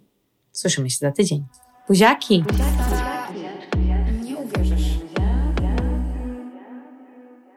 słyszymy 0.52 0.90
się 0.90 0.98
za 0.98 1.12
tydzień. 1.12 1.44
Buziaki! 1.88 2.42
Buziaki. 2.42 3.17